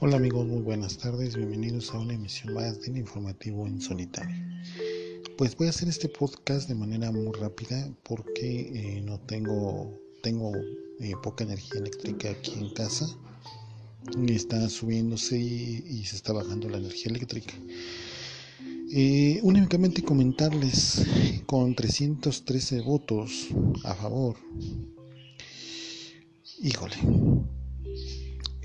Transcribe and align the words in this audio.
Hola 0.00 0.14
amigos, 0.14 0.46
muy 0.46 0.62
buenas 0.62 0.96
tardes, 0.96 1.34
bienvenidos 1.34 1.92
a 1.92 1.98
una 1.98 2.14
emisión 2.14 2.54
más 2.54 2.80
del 2.82 2.98
informativo 2.98 3.66
en 3.66 3.80
solitario. 3.80 4.36
Pues 5.36 5.56
voy 5.56 5.66
a 5.66 5.70
hacer 5.70 5.88
este 5.88 6.08
podcast 6.08 6.68
de 6.68 6.76
manera 6.76 7.10
muy 7.10 7.32
rápida 7.32 7.90
porque 8.04 8.60
eh, 8.60 9.02
no 9.04 9.18
tengo, 9.18 9.92
tengo 10.22 10.52
eh, 11.00 11.14
poca 11.20 11.42
energía 11.42 11.80
eléctrica 11.80 12.30
aquí 12.30 12.52
en 12.60 12.70
casa 12.74 13.08
y 14.24 14.34
está 14.36 14.68
subiéndose 14.68 15.36
y, 15.36 16.04
se 16.04 16.14
está 16.14 16.32
bajando 16.32 16.68
la 16.68 16.78
energía 16.78 17.10
eléctrica. 17.10 17.54
Eh, 18.92 19.40
únicamente 19.42 20.04
comentarles 20.04 21.02
con 21.46 21.74
313 21.74 22.82
votos 22.82 23.48
a 23.82 23.96
favor. 23.96 24.36
Híjole, 26.62 26.94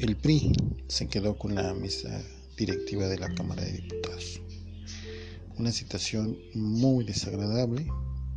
el 0.04 0.18
PRI 0.18 0.52
se 0.90 1.08
quedó 1.08 1.38
con 1.38 1.56
la 1.56 1.74
mesa 1.74 2.22
directiva 2.58 3.08
de 3.08 3.18
la 3.18 3.34
Cámara 3.34 3.64
de 3.64 3.72
Diputados. 3.72 4.42
Una 5.58 5.72
situación 5.72 6.38
muy 6.54 7.06
desagradable 7.06 7.88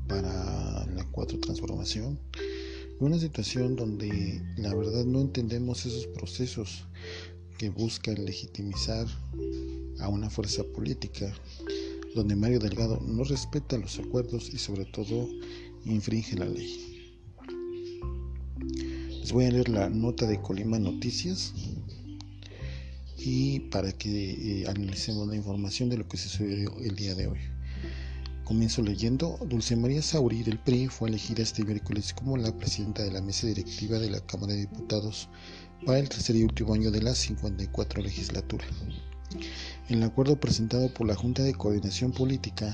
para 0.07 0.87
la 0.87 1.05
cuatro 1.11 1.41
transformación. 1.41 2.21
Una 3.01 3.19
situación 3.19 3.75
donde 3.75 4.41
la 4.57 4.75
verdad 4.77 5.05
no 5.05 5.21
entendemos 5.21 5.85
esos 5.87 6.07
procesos 6.07 6.85
que 7.59 7.69
buscan 7.69 8.25
legitimizar 8.25 9.07
a 9.99 10.09
una 10.09 10.31
fuerza 10.31 10.63
política, 10.63 11.35
donde 12.15 12.37
Mario 12.37 12.61
Delgado 12.61 13.01
no 13.05 13.25
respeta 13.25 13.77
los 13.77 13.99
acuerdos 13.99 14.51
y 14.55 14.59
sobre 14.59 14.85
todo 14.85 15.29
infringe 15.85 16.37
la 16.37 16.47
ley. 16.47 16.96
Les 19.27 19.33
voy 19.33 19.47
a 19.47 19.51
leer 19.51 19.69
la 19.69 19.89
nota 19.91 20.25
de 20.25 20.41
Colima 20.41 20.79
Noticias 20.79 21.53
y 23.19 23.59
para 23.59 23.91
que 23.91 24.61
eh, 24.61 24.69
analicemos 24.69 25.27
la 25.27 25.35
información 25.35 25.89
de 25.89 25.99
lo 25.99 26.07
que 26.07 26.17
se 26.17 26.29
sucedió 26.29 26.73
el 26.79 26.95
día 26.95 27.17
de 27.17 27.27
hoy. 27.27 27.41
Comienzo 28.45 28.83
leyendo. 28.83 29.37
Dulce 29.45 29.75
María 29.75 30.01
Sauri 30.01 30.45
del 30.45 30.61
PRI 30.61 30.87
fue 30.87 31.09
elegida 31.09 31.43
este 31.43 31.65
miércoles 31.65 32.15
como 32.15 32.37
la 32.37 32.57
presidenta 32.57 33.03
de 33.03 33.11
la 33.11 33.21
mesa 33.21 33.49
directiva 33.49 33.99
de 33.99 34.11
la 34.11 34.21
Cámara 34.21 34.53
de 34.53 34.61
Diputados 34.61 35.29
para 35.85 35.99
el 35.99 36.09
tercer 36.09 36.37
y 36.37 36.45
último 36.45 36.75
año 36.75 36.93
de 36.93 37.03
la 37.03 37.13
54 37.13 38.01
legislatura. 38.03 38.65
El 39.89 40.05
acuerdo 40.05 40.39
presentado 40.39 40.95
por 40.95 41.09
la 41.09 41.17
Junta 41.17 41.43
de 41.43 41.53
Coordinación 41.53 42.13
Política 42.13 42.73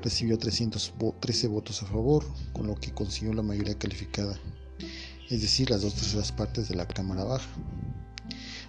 recibió 0.00 0.38
313 0.38 1.48
votos 1.48 1.82
a 1.82 1.86
favor, 1.86 2.24
con 2.52 2.68
lo 2.68 2.76
que 2.76 2.92
consiguió 2.92 3.34
la 3.34 3.42
mayoría 3.42 3.76
calificada 3.76 4.38
es 5.30 5.42
decir, 5.42 5.70
las 5.70 5.82
dos 5.82 5.94
terceras 5.94 6.32
partes 6.32 6.68
de 6.68 6.74
la 6.74 6.88
Cámara 6.88 7.22
Baja. 7.22 7.48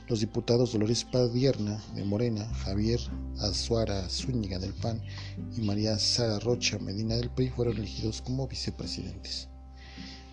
Los 0.08 0.20
diputados 0.20 0.73
Dolores 0.73 1.03
Padierna 1.03 1.81
de 1.95 2.06
Morena, 2.06 2.45
Javier 2.53 3.00
Azuara 3.40 4.08
Zúñiga 4.09 4.59
del 4.59 4.73
PAN 4.73 5.02
y 5.58 5.62
María 5.62 5.98
Sara 5.98 6.38
Rocha 6.38 6.78
Medina 6.78 7.16
del 7.16 7.31
PRI 7.31 7.50
fueron 7.50 7.78
elegidos 7.78 8.22
como 8.22 8.48
vicepresidentes. 8.48 9.48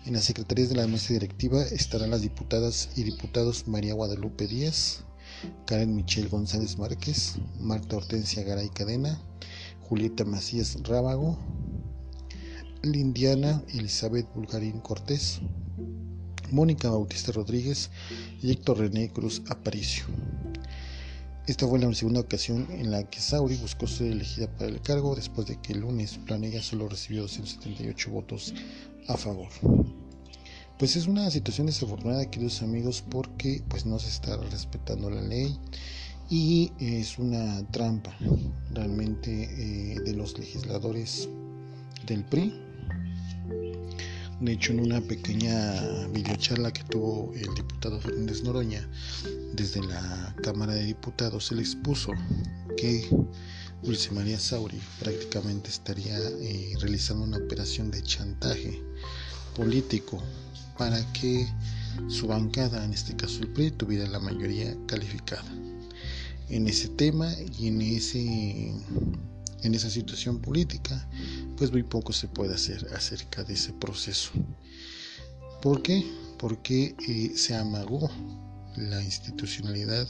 En 0.05 0.13
las 0.13 0.25
secretarías 0.25 0.69
de 0.69 0.75
la 0.75 0.87
mesa 0.87 1.13
directiva 1.13 1.63
estarán 1.63 2.11
las 2.11 2.21
diputadas 2.21 2.89
y 2.95 3.03
diputados 3.03 3.67
María 3.67 3.95
Guadalupe 3.95 4.45
Díaz, 4.45 5.03
Karen 5.65 5.95
Michelle 5.95 6.29
González 6.29 6.77
Márquez, 6.77 7.35
Marta 7.59 7.97
Hortensia 7.97 8.43
Garay 8.43 8.69
Cadena, 8.69 9.19
Julieta 9.81 10.25
Macías 10.25 10.77
Rábago, 10.83 11.39
Lindiana 12.83 13.63
Elizabeth 13.73 14.31
Bulgarín 14.35 14.79
Cortés, 14.79 15.41
Mónica 16.51 16.89
Bautista 16.89 17.31
Rodríguez 17.31 17.89
y 18.41 18.51
Héctor 18.51 18.79
René 18.79 19.09
Cruz 19.09 19.41
Aparicio. 19.49 20.05
Esta 21.47 21.67
fue 21.67 21.79
la 21.79 21.91
segunda 21.95 22.19
ocasión 22.19 22.67
en 22.69 22.91
la 22.91 23.09
que 23.09 23.19
Sauri 23.19 23.55
buscó 23.55 23.87
ser 23.87 24.11
elegida 24.11 24.47
para 24.55 24.69
el 24.69 24.81
cargo 24.81 25.15
después 25.15 25.47
de 25.47 25.59
que 25.59 25.73
el 25.73 25.79
lunes 25.79 26.19
Planella 26.25 26.61
solo 26.61 26.87
recibió 26.87 27.23
278 27.23 28.11
votos 28.11 28.53
a 29.07 29.17
favor. 29.17 29.49
Pues 30.77 30.95
es 30.95 31.07
una 31.07 31.29
situación 31.31 31.65
desafortunada, 31.67 32.29
queridos 32.29 32.61
amigos, 32.61 33.03
porque 33.09 33.63
pues 33.67 33.85
no 33.85 33.97
se 33.97 34.09
está 34.09 34.37
respetando 34.37 35.09
la 35.09 35.21
ley 35.21 35.57
y 36.29 36.71
es 36.79 37.17
una 37.17 37.65
trampa 37.71 38.15
realmente 38.71 39.43
eh, 39.43 39.99
de 39.99 40.13
los 40.13 40.37
legisladores 40.37 41.27
del 42.05 42.23
PRI 42.25 42.53
de 44.39 44.53
hecho, 44.53 44.71
en 44.71 44.79
una 44.79 45.01
pequeña 45.01 46.07
videocharla 46.13 46.71
que 46.71 46.83
tuvo 46.83 47.33
el 47.33 47.53
diputado 47.55 47.99
Fernández 47.99 48.41
Noroña 48.43 48.87
desde 49.53 49.81
la 49.85 50.33
Cámara 50.41 50.73
de 50.73 50.85
Diputados, 50.85 51.51
él 51.51 51.59
expuso 51.59 52.13
que 52.77 53.09
Dulce 53.83 54.11
María 54.11 54.39
Sauri 54.39 54.79
prácticamente 54.99 55.69
estaría 55.69 56.17
eh, 56.17 56.73
realizando 56.79 57.25
una 57.25 57.37
operación 57.37 57.91
de 57.91 58.01
chantaje 58.01 58.81
político 59.55 60.23
para 60.77 61.01
que 61.11 61.45
su 62.07 62.27
bancada, 62.27 62.85
en 62.85 62.93
este 62.93 63.15
caso 63.15 63.41
el 63.41 63.49
PRI, 63.49 63.71
tuviera 63.71 64.07
la 64.07 64.19
mayoría 64.19 64.73
calificada. 64.85 65.51
En 66.47 66.67
ese 66.67 66.87
tema 66.87 67.29
y 67.57 67.67
en 67.67 67.81
ese 67.81 68.73
en 69.63 69.75
esa 69.75 69.89
situación 69.89 70.39
política, 70.39 71.07
pues 71.59 71.73
muy 71.73 71.83
poco 71.83 72.13
se 72.13 72.29
puede 72.29 72.55
hacer 72.55 72.87
acerca 72.95 73.43
de 73.43 73.53
ese 73.53 73.73
proceso. 73.73 74.31
¿Por 75.61 75.81
qué? 75.81 76.09
Porque 76.37 76.95
eh, 77.05 77.33
se 77.35 77.53
amagó 77.53 78.09
la 78.77 79.03
institucionalidad 79.03 80.07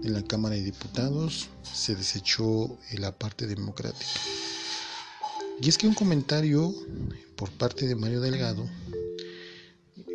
de 0.00 0.10
la 0.10 0.22
Cámara 0.22 0.54
de 0.54 0.62
Diputados, 0.62 1.48
se 1.64 1.96
desechó 1.96 2.78
eh, 2.92 2.98
la 3.00 3.10
parte 3.10 3.48
democrática. 3.48 4.20
Y 5.60 5.68
es 5.68 5.76
que 5.76 5.88
un 5.88 5.94
comentario 5.94 6.72
por 7.34 7.50
parte 7.50 7.88
de 7.88 7.96
Mario 7.96 8.20
Delgado, 8.20 8.64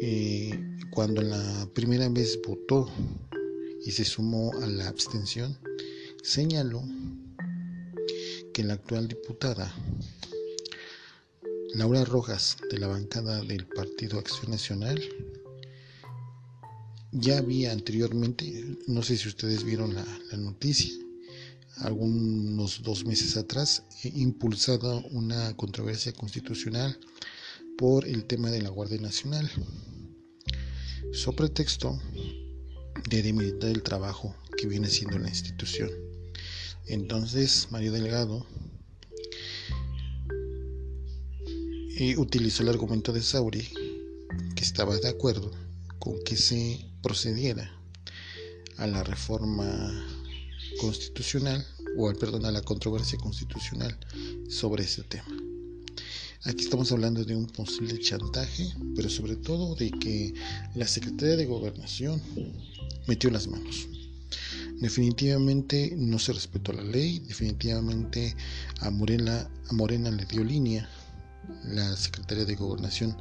eh, 0.01 0.57
cuando 0.89 1.21
la 1.21 1.67
primera 1.73 2.07
vez 2.07 2.39
votó 2.47 2.89
y 3.85 3.91
se 3.91 4.05
sumó 4.05 4.53
a 4.61 4.67
la 4.67 4.87
abstención, 4.87 5.57
señaló 6.23 6.81
que 8.53 8.63
la 8.63 8.75
actual 8.75 9.09
diputada 9.09 9.73
Laura 11.73 12.03
Rojas 12.03 12.57
de 12.69 12.79
la 12.79 12.87
bancada 12.87 13.41
del 13.41 13.65
Partido 13.65 14.19
Acción 14.19 14.51
Nacional 14.51 15.01
ya 17.13 17.37
había 17.37 17.71
anteriormente, 17.71 18.77
no 18.87 19.01
sé 19.03 19.15
si 19.15 19.29
ustedes 19.29 19.63
vieron 19.63 19.93
la, 19.93 20.05
noticia, 20.37 20.93
algunos 21.77 22.83
dos 22.83 23.05
meses 23.05 23.37
atrás, 23.37 23.83
impulsado 24.03 25.01
una 25.11 25.55
controversia 25.55 26.11
constitucional 26.11 26.99
por 27.77 28.05
el 28.05 28.25
tema 28.25 28.51
de 28.51 28.61
la 28.61 28.69
Guardia 28.69 28.99
Nacional, 28.99 29.49
sobre 31.13 31.37
pretexto 31.37 31.99
de 33.09 33.23
demilitar 33.23 33.69
el 33.69 33.81
trabajo 33.81 34.35
que 34.57 34.67
viene 34.67 34.89
siendo 34.89 35.17
la 35.19 35.29
institución. 35.29 35.89
Entonces 36.87 37.67
Mario 37.71 37.93
Delgado 37.93 38.45
eh, 41.97 42.17
utilizó 42.17 42.63
el 42.63 42.69
argumento 42.69 43.11
de 43.11 43.21
Sauri, 43.21 43.67
que 44.55 44.63
estaba 44.63 44.95
de 44.97 45.09
acuerdo 45.09 45.51
con 45.99 46.23
que 46.23 46.37
se 46.37 46.85
procediera 47.01 47.71
a 48.77 48.87
la 48.87 49.03
reforma 49.03 50.05
constitucional 50.79 51.65
o 51.97 52.09
al 52.09 52.15
perdón 52.15 52.45
a 52.45 52.51
la 52.51 52.61
controversia 52.61 53.19
constitucional 53.19 53.97
sobre 54.49 54.83
ese 54.83 55.03
tema. 55.03 55.37
Aquí 56.43 56.63
estamos 56.63 56.91
hablando 56.91 57.23
de 57.23 57.35
un 57.35 57.45
posible 57.45 57.99
chantaje, 57.99 58.73
pero 58.95 59.09
sobre 59.09 59.35
todo 59.35 59.75
de 59.75 59.91
que 59.91 60.33
la 60.73 60.87
Secretaría 60.87 61.35
de 61.35 61.45
Gobernación 61.45 62.21
metió 63.05 63.29
las 63.29 63.47
manos. 63.47 63.87
Definitivamente 64.79 65.93
no 65.95 66.17
se 66.17 66.33
respetó 66.33 66.73
la 66.73 66.83
ley, 66.83 67.19
definitivamente 67.19 68.35
a 68.79 68.89
Morena, 68.89 69.47
a 69.69 69.73
Morena 69.73 70.09
le 70.09 70.25
dio 70.25 70.43
línea 70.43 70.89
la 71.63 71.95
secretaria 71.95 72.45
de 72.45 72.55
Gobernación 72.55 73.17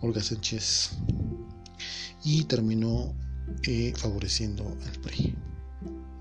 Olga 0.00 0.22
Sánchez 0.22 0.90
y 2.24 2.44
terminó 2.44 3.14
eh, 3.64 3.92
favoreciendo 3.96 4.76
al 4.86 5.00
PRI. 5.00 5.34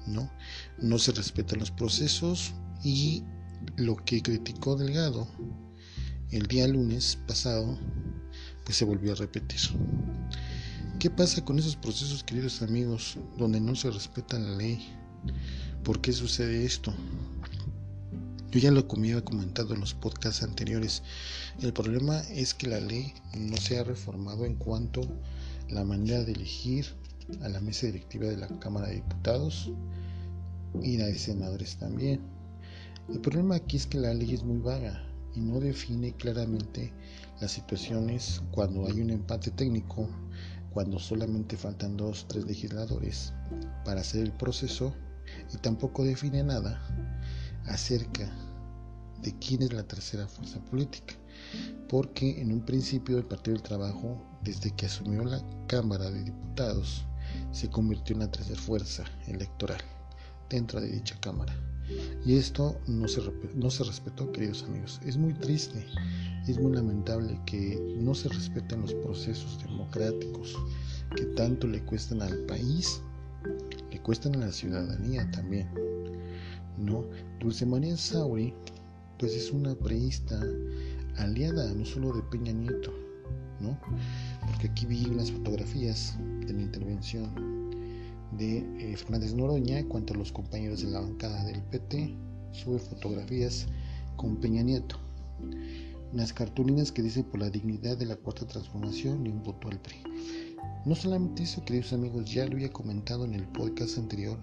¿no? 0.07 0.31
no 0.79 0.97
se 0.99 1.11
respetan 1.11 1.59
los 1.59 1.71
procesos 1.71 2.53
y 2.83 3.23
lo 3.77 3.95
que 3.95 4.21
criticó 4.21 4.75
Delgado 4.75 5.27
el 6.31 6.47
día 6.47 6.67
lunes 6.67 7.17
pasado 7.27 7.77
pues 8.63 8.77
se 8.77 8.85
volvió 8.85 9.11
a 9.11 9.15
repetir. 9.15 9.59
¿Qué 10.99 11.09
pasa 11.09 11.43
con 11.43 11.57
esos 11.57 11.75
procesos, 11.75 12.23
queridos 12.23 12.61
amigos, 12.61 13.17
donde 13.37 13.59
no 13.59 13.75
se 13.75 13.89
respeta 13.89 14.37
la 14.37 14.55
ley? 14.55 14.95
¿Por 15.83 15.99
qué 15.99 16.13
sucede 16.13 16.63
esto? 16.63 16.93
Yo 18.51 18.59
ya 18.59 18.69
lo 18.69 18.85
había 18.85 19.23
comentado 19.23 19.73
en 19.73 19.79
los 19.79 19.93
podcasts 19.93 20.43
anteriores. 20.43 21.03
El 21.61 21.71
problema 21.71 22.19
es 22.31 22.53
que 22.53 22.67
la 22.67 22.81
ley 22.81 23.13
no 23.37 23.55
se 23.55 23.79
ha 23.79 23.85
reformado 23.85 24.43
en 24.43 24.55
cuanto 24.55 24.99
a 25.69 25.73
la 25.73 25.85
manera 25.85 26.21
de 26.25 26.33
elegir 26.33 26.85
a 27.43 27.47
la 27.47 27.61
mesa 27.61 27.85
directiva 27.85 28.25
de 28.25 28.35
la 28.35 28.49
Cámara 28.59 28.87
de 28.87 28.95
Diputados 28.95 29.71
y 30.83 30.97
de 30.97 31.17
senadores 31.17 31.77
también. 31.77 32.19
El 33.07 33.21
problema 33.21 33.55
aquí 33.55 33.77
es 33.77 33.87
que 33.87 33.99
la 33.99 34.13
ley 34.13 34.33
es 34.33 34.43
muy 34.43 34.57
vaga 34.57 35.01
y 35.33 35.39
no 35.39 35.61
define 35.61 36.13
claramente 36.17 36.91
las 37.39 37.53
situaciones 37.53 38.41
cuando 38.51 38.85
hay 38.85 38.99
un 38.99 39.11
empate 39.11 39.51
técnico, 39.51 40.09
cuando 40.73 40.99
solamente 40.99 41.55
faltan 41.55 41.95
dos, 41.95 42.25
tres 42.27 42.43
legisladores 42.43 43.31
para 43.85 44.01
hacer 44.01 44.23
el 44.23 44.33
proceso 44.33 44.93
y 45.53 45.57
tampoco 45.59 46.03
define 46.03 46.43
nada 46.43 46.81
acerca 47.65 48.29
de 49.21 49.37
quién 49.39 49.61
es 49.61 49.73
la 49.73 49.83
tercera 49.83 50.27
fuerza 50.27 50.59
política, 50.65 51.13
porque 51.87 52.41
en 52.41 52.51
un 52.51 52.61
principio 52.61 53.17
el 53.17 53.25
Partido 53.25 53.55
del 53.55 53.63
Trabajo, 53.63 54.21
desde 54.43 54.71
que 54.71 54.87
asumió 54.87 55.23
la 55.23 55.41
Cámara 55.67 56.09
de 56.09 56.23
Diputados, 56.23 57.05
se 57.51 57.69
convirtió 57.69 58.15
en 58.15 58.21
la 58.21 58.31
tercera 58.31 58.59
fuerza 58.59 59.03
electoral 59.27 59.81
dentro 60.49 60.81
de 60.81 60.91
dicha 60.91 61.17
Cámara. 61.21 61.53
Y 62.25 62.35
esto 62.35 62.79
no 62.87 63.07
se, 63.07 63.21
no 63.55 63.69
se 63.69 63.83
respetó, 63.83 64.31
queridos 64.31 64.63
amigos. 64.63 64.99
Es 65.05 65.17
muy 65.17 65.33
triste, 65.33 65.85
es 66.47 66.57
muy 66.59 66.73
lamentable 66.73 67.39
que 67.45 67.97
no 67.99 68.13
se 68.13 68.29
respeten 68.29 68.81
los 68.81 68.93
procesos 68.93 69.59
democráticos 69.61 70.55
que 71.15 71.25
tanto 71.25 71.67
le 71.67 71.83
cuestan 71.83 72.21
al 72.21 72.37
país, 72.45 73.01
le 73.91 74.01
cuestan 74.01 74.35
a 74.35 74.45
la 74.45 74.51
ciudadanía 74.51 75.29
también. 75.31 75.69
¿No? 76.81 77.05
Dulce 77.39 77.65
María 77.65 77.95
Sauri, 77.95 78.53
pues 79.17 79.33
es 79.33 79.51
una 79.51 79.75
preista 79.75 80.39
aliada 81.17 81.73
no 81.73 81.85
solo 81.85 82.13
de 82.13 82.23
Peña 82.23 82.51
Nieto, 82.51 82.91
¿no? 83.59 83.79
Porque 84.47 84.67
aquí 84.67 84.85
vi 84.85 85.05
unas 85.05 85.31
fotografías 85.31 86.17
de 86.45 86.53
la 86.53 86.61
intervención 86.61 87.69
de 88.37 88.59
eh, 88.79 88.97
Fernández 88.97 89.33
Noroña 89.33 89.85
cuanto 89.87 90.13
a 90.13 90.17
los 90.17 90.31
compañeros 90.31 90.81
de 90.81 90.89
la 90.89 91.01
bancada 91.01 91.43
del 91.45 91.61
PT, 91.63 92.15
sube 92.51 92.79
fotografías 92.79 93.67
con 94.15 94.37
Peña 94.37 94.63
Nieto. 94.63 94.97
Unas 96.13 96.33
cartulinas 96.33 96.91
que 96.91 97.01
dicen 97.01 97.23
por 97.23 97.39
la 97.39 97.49
dignidad 97.49 97.97
de 97.97 98.05
la 98.05 98.15
cuarta 98.15 98.45
transformación 98.45 99.25
y 99.25 99.29
un 99.29 99.43
voto 99.43 99.69
al 99.69 99.79
PRI. 99.79 100.03
No 100.85 100.95
solamente 100.95 101.43
eso, 101.43 101.63
queridos 101.63 101.93
amigos, 101.93 102.29
ya 102.29 102.45
lo 102.45 102.53
había 102.53 102.71
comentado 102.71 103.25
en 103.25 103.33
el 103.33 103.47
podcast 103.47 103.97
anterior. 103.97 104.37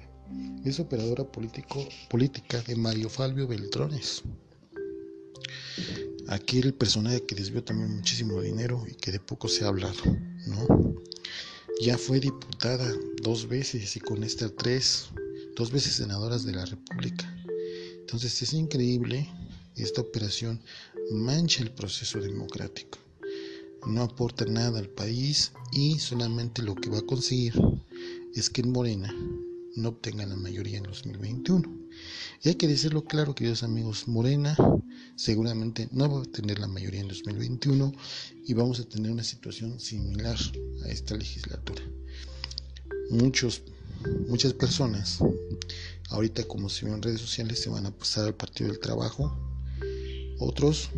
Es 0.65 0.81
operadora 0.81 1.25
político, 1.25 1.87
política 2.11 2.61
de 2.63 2.77
Mario 2.77 3.09
Falvio 3.09 3.47
Beltrones. 3.47 4.23
Aquel 6.27 6.75
personaje 6.75 7.25
que 7.25 7.35
desvió 7.35 7.65
también 7.65 7.97
muchísimo 7.97 8.43
dinero 8.43 8.85
y 8.87 8.95
que 8.95 9.13
de 9.13 9.21
poco 9.21 9.49
se 9.49 9.65
ha 9.65 9.69
hablado, 9.69 10.03
¿no? 10.47 10.95
Ya 11.81 11.97
fue 11.97 12.21
diputada 12.21 12.93
dos 13.23 13.49
veces 13.49 13.97
y 13.97 14.01
con 14.01 14.23
esta 14.25 14.49
tres, 14.49 15.09
dos 15.57 15.71
veces 15.71 15.95
senadoras 15.95 16.45
de 16.45 16.53
la 16.53 16.67
República. 16.67 17.35
Entonces 18.01 18.43
es 18.43 18.53
increíble, 18.53 19.31
esta 19.77 20.01
operación 20.01 20.61
mancha 21.13 21.63
el 21.63 21.71
proceso 21.71 22.21
democrático. 22.21 22.99
No 23.87 24.03
aporta 24.03 24.45
nada 24.45 24.81
al 24.81 24.89
país 24.89 25.53
y 25.73 25.99
solamente 25.99 26.63
lo 26.63 26.75
que 26.75 26.91
va 26.91 26.99
a 26.99 27.07
conseguir 27.07 27.55
es 28.35 28.51
que 28.51 28.61
en 28.61 28.73
Morena 28.73 29.15
no 29.79 29.91
obtenga 29.91 30.27
la 30.27 30.37
mayoría 30.37 30.79
en 30.79 30.85
2021. 30.85 31.89
Y 32.43 32.49
hay 32.49 32.55
que 32.57 32.67
decirlo 32.67 33.05
claro, 33.05 33.35
queridos 33.35 33.63
amigos, 33.63 34.09
Morena 34.09 34.57
seguramente 35.17 35.89
no 35.93 36.13
va 36.13 36.23
a 36.23 36.27
tener 36.27 36.59
la 36.59 36.69
mayoría 36.69 37.01
en 37.01 37.09
2021 37.09 37.93
y 38.45 38.55
vamos 38.55 38.81
a 38.81 38.89
tener 38.89 39.11
una 39.11 39.25
situación 39.25 39.79
similar 39.81 40.37
a 40.85 40.89
esta 40.89 41.17
legislatura. 41.17 41.83
Muchos, 43.11 43.63
muchas 44.29 44.53
personas, 44.53 45.19
ahorita 46.11 46.45
como 46.45 46.69
se 46.69 46.85
ven 46.85 46.95
en 46.95 47.03
redes 47.03 47.21
sociales, 47.21 47.61
se 47.61 47.71
van 47.71 47.87
a 47.87 47.91
pasar 47.91 48.27
al 48.27 48.35
Partido 48.35 48.71
del 48.71 48.81
Trabajo, 48.81 49.33
otros 50.39 50.91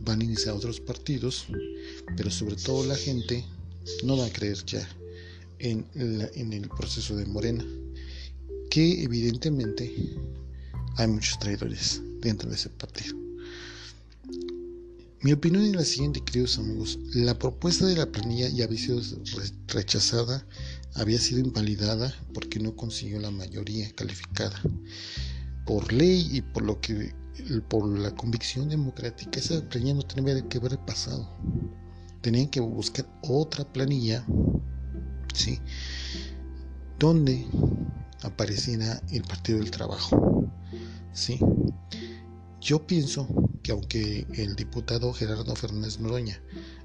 van 0.00 0.20
a 0.20 0.24
iniciar 0.24 0.54
otros 0.54 0.80
partidos, 0.80 1.46
pero 2.16 2.30
sobre 2.30 2.56
todo 2.56 2.84
la 2.84 2.96
gente 2.96 3.44
no 4.04 4.16
va 4.16 4.26
a 4.26 4.32
creer 4.32 4.62
ya 4.64 4.86
en 5.58 6.52
el 6.52 6.68
proceso 6.68 7.16
de 7.16 7.24
Morena, 7.26 7.64
que 8.74 9.04
evidentemente 9.04 9.94
hay 10.96 11.06
muchos 11.06 11.38
traidores 11.38 12.02
dentro 12.20 12.50
de 12.50 12.56
ese 12.56 12.70
partido. 12.70 13.16
Mi 15.20 15.32
opinión 15.32 15.62
es 15.62 15.76
la 15.76 15.84
siguiente, 15.84 16.24
queridos 16.24 16.58
amigos. 16.58 16.98
La 17.14 17.38
propuesta 17.38 17.86
de 17.86 17.94
la 17.94 18.10
planilla 18.10 18.48
ya 18.48 18.64
había 18.64 18.80
sido 18.80 19.00
rechazada, 19.68 20.44
había 20.94 21.20
sido 21.20 21.38
invalidada 21.38 22.12
porque 22.32 22.58
no 22.58 22.74
consiguió 22.74 23.20
la 23.20 23.30
mayoría 23.30 23.92
calificada. 23.92 24.60
Por 25.66 25.92
ley 25.92 26.28
y 26.32 26.42
por 26.42 26.64
lo 26.64 26.80
que 26.80 27.14
por 27.68 27.86
la 27.86 28.12
convicción 28.16 28.68
democrática, 28.70 29.38
esa 29.38 29.68
planilla 29.68 29.94
no 29.94 30.02
tenía 30.02 30.48
que 30.48 30.58
haber 30.58 30.80
pasado. 30.80 31.32
Tenían 32.22 32.48
que 32.48 32.58
buscar 32.58 33.06
otra 33.22 33.72
planilla, 33.72 34.26
¿sí? 35.32 35.60
Donde 36.98 37.46
apareciera 38.24 39.00
el 39.10 39.22
Partido 39.22 39.58
del 39.58 39.70
Trabajo. 39.70 40.50
¿sí? 41.12 41.38
Yo 42.60 42.86
pienso 42.86 43.28
que 43.62 43.72
aunque 43.72 44.26
el 44.34 44.56
diputado 44.56 45.12
Gerardo 45.12 45.54
Fernández 45.54 46.00
Noroña 46.00 46.40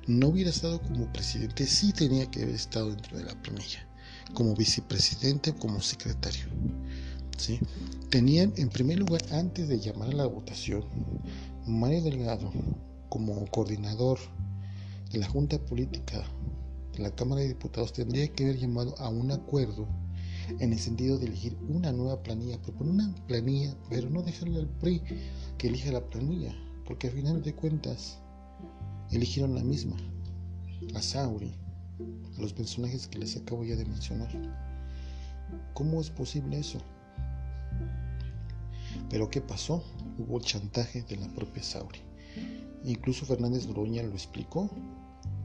no 0.08 0.28
hubiera 0.28 0.50
estado 0.50 0.82
como 0.82 1.12
presidente, 1.12 1.66
sí 1.66 1.94
tenía 1.94 2.30
que 2.30 2.44
haber 2.44 2.56
estado 2.56 2.90
dentro 2.90 3.18
de 3.18 3.26
la 3.26 3.42
planilla, 3.42 3.88
como 4.34 4.56
vicepresidente 4.56 5.52
o 5.52 5.56
como 5.56 5.82
secretario. 5.82 6.46
¿sí? 7.38 7.60
Tenían, 8.10 8.54
en 8.58 8.70
primer 8.70 9.00
lugar, 9.00 9.22
antes 9.32 9.68
de 9.68 9.80
llamar 9.80 10.10
a 10.10 10.14
la 10.14 10.26
votación, 10.26 10.84
Mario 11.66 12.04
Delgado, 12.04 12.52
como 13.10 13.46
coordinador 13.48 14.20
de 15.12 15.20
la 15.20 15.28
Junta 15.28 15.58
Política 15.60 16.24
de 16.94 17.00
la 17.00 17.12
Cámara 17.12 17.42
de 17.42 17.50
Diputados, 17.50 17.94
tendría 17.94 18.28
que 18.28 18.44
haber 18.44 18.58
llamado 18.58 18.96
a 19.00 19.10
un 19.10 19.32
acuerdo 19.32 19.88
en 20.60 20.74
el 20.74 20.80
sentido 20.80 21.18
de 21.18 21.28
elegir 21.28 21.58
una 21.68 21.92
nueva 21.92 22.22
planilla, 22.24 22.62
proponer 22.62 22.94
una 22.94 23.16
planilla, 23.28 23.76
pero 23.90 24.10
no 24.10 24.22
dejarle 24.22 24.60
al 24.60 24.68
PRI 24.68 25.02
que 25.58 25.68
elija 25.68 25.92
la 25.92 26.10
planilla, 26.10 26.54
porque 26.86 27.08
al 27.08 27.14
final 27.14 27.42
de 27.42 27.54
cuentas 27.54 28.20
eligieron 29.12 29.56
la 29.56 29.64
misma, 29.64 29.98
a 30.96 31.02
Sauri, 31.02 31.54
a 32.38 32.42
los 32.42 32.54
personajes 32.54 33.08
que 33.08 33.20
les 33.20 33.38
acabo 33.38 33.64
ya 33.64 33.76
de 33.76 33.86
mencionar. 33.86 34.30
¿Cómo 35.74 36.02
es 36.02 36.10
posible 36.10 36.60
eso? 36.60 36.80
Pero 39.10 39.30
¿qué 39.30 39.42
pasó? 39.42 39.84
Hubo 40.18 40.40
chantaje 40.40 41.04
de 41.04 41.18
la 41.18 41.28
propia 41.30 41.64
Sauri. 41.64 42.00
Incluso 42.84 43.26
Fernández 43.26 43.68
Noroña 43.68 44.04
lo 44.04 44.14
explicó 44.14 44.70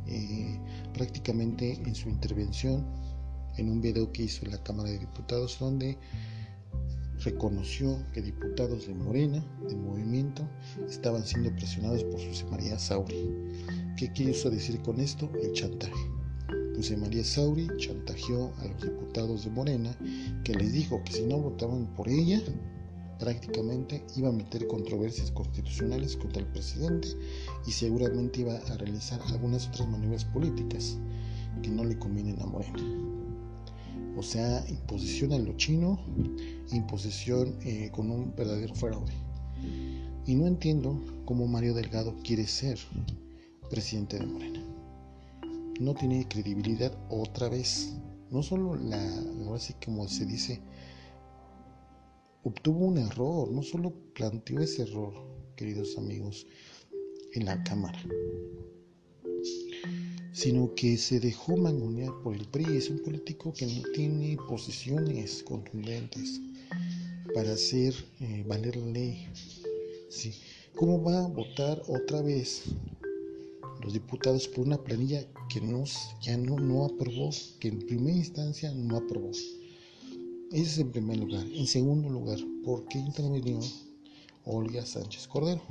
eh, 0.06 0.58
prácticamente 0.92 1.74
en 1.74 1.94
su 1.94 2.08
intervención 2.08 2.84
en 3.56 3.70
un 3.70 3.80
video 3.80 4.10
que 4.12 4.24
hizo 4.24 4.44
en 4.44 4.52
la 4.52 4.62
Cámara 4.62 4.90
de 4.90 4.98
Diputados 4.98 5.58
donde 5.58 5.98
reconoció 7.24 7.98
que 8.12 8.22
diputados 8.22 8.86
de 8.86 8.94
Morena, 8.94 9.44
del 9.66 9.78
movimiento, 9.78 10.48
estaban 10.88 11.24
siendo 11.24 11.54
presionados 11.54 12.04
por 12.04 12.20
José 12.20 12.44
María 12.50 12.78
Sauri. 12.78 13.16
¿Qué 13.96 14.12
quiso 14.12 14.50
decir 14.50 14.80
con 14.82 15.00
esto? 15.00 15.30
El 15.42 15.52
chantaje. 15.52 16.10
José 16.76 16.96
María 16.96 17.24
Sauri 17.24 17.68
chantajeó 17.78 18.52
a 18.58 18.66
los 18.66 18.82
diputados 18.82 19.44
de 19.44 19.50
Morena 19.50 19.96
que 20.42 20.54
les 20.54 20.72
dijo 20.72 21.02
que 21.04 21.12
si 21.12 21.22
no 21.22 21.38
votaban 21.38 21.86
por 21.94 22.08
ella, 22.08 22.40
prácticamente 23.18 24.04
iba 24.16 24.28
a 24.28 24.32
meter 24.32 24.66
controversias 24.66 25.30
constitucionales 25.30 26.16
contra 26.16 26.42
el 26.42 26.48
presidente 26.48 27.08
y 27.66 27.70
seguramente 27.70 28.40
iba 28.40 28.56
a 28.56 28.76
realizar 28.76 29.20
algunas 29.28 29.68
otras 29.68 29.88
maniobras 29.88 30.24
políticas 30.24 30.98
que 31.62 31.70
no 31.70 31.84
le 31.84 31.96
convienen 31.96 32.40
a 32.42 32.46
Morena 32.46 33.23
o 34.16 34.22
sea, 34.22 34.64
imposición 34.68 35.32
a 35.32 35.38
lo 35.38 35.56
chino, 35.56 35.98
imposición 36.72 37.56
eh, 37.62 37.90
con 37.92 38.10
un 38.10 38.34
verdadero 38.36 38.74
fraude. 38.74 39.12
Y 40.26 40.34
no 40.34 40.46
entiendo 40.46 41.00
cómo 41.24 41.46
Mario 41.46 41.74
Delgado 41.74 42.14
quiere 42.22 42.46
ser 42.46 42.78
presidente 43.70 44.18
de 44.18 44.26
Morena. 44.26 44.62
No 45.80 45.94
tiene 45.94 46.26
credibilidad 46.28 46.96
otra 47.10 47.48
vez. 47.48 47.94
No 48.30 48.42
solo 48.42 48.74
la, 48.76 49.00
así 49.54 49.74
como 49.84 50.08
se 50.08 50.24
dice, 50.24 50.60
obtuvo 52.42 52.86
un 52.86 52.98
error, 52.98 53.50
no 53.50 53.62
solo 53.62 53.92
planteó 54.14 54.60
ese 54.60 54.82
error, 54.82 55.12
queridos 55.56 55.98
amigos, 55.98 56.46
en 57.34 57.44
la 57.46 57.62
Cámara 57.64 58.00
sino 60.34 60.74
que 60.74 60.98
se 60.98 61.20
dejó 61.20 61.56
mangonear 61.56 62.12
por 62.22 62.34
el 62.34 62.44
PRI. 62.46 62.76
Es 62.76 62.90
un 62.90 62.98
político 62.98 63.54
que 63.54 63.66
no 63.66 63.82
tiene 63.94 64.36
posiciones 64.48 65.42
contundentes 65.44 66.40
para 67.32 67.52
hacer 67.52 67.94
eh, 68.20 68.44
valer 68.46 68.76
la 68.76 68.86
ley. 68.86 69.26
¿Sí? 70.10 70.34
¿Cómo 70.74 71.02
va 71.02 71.24
a 71.24 71.28
votar 71.28 71.80
otra 71.88 72.20
vez 72.20 72.64
los 73.84 73.92
diputados 73.92 74.48
por 74.48 74.66
una 74.66 74.78
planilla 74.78 75.24
que 75.48 75.60
nos, 75.60 76.16
ya 76.20 76.36
no, 76.36 76.56
no 76.56 76.86
aprobó, 76.86 77.30
que 77.60 77.68
en 77.68 77.78
primera 77.80 78.16
instancia 78.16 78.72
no 78.72 78.96
aprobó. 78.96 79.30
Ese 79.30 79.52
es 80.62 80.78
en 80.78 80.90
primer 80.90 81.18
lugar. 81.18 81.46
En 81.46 81.66
segundo 81.66 82.08
lugar, 82.08 82.38
¿por 82.64 82.88
qué 82.88 82.98
intervino 82.98 83.60
Olga 84.44 84.84
Sánchez 84.86 85.28
Cordero? 85.28 85.62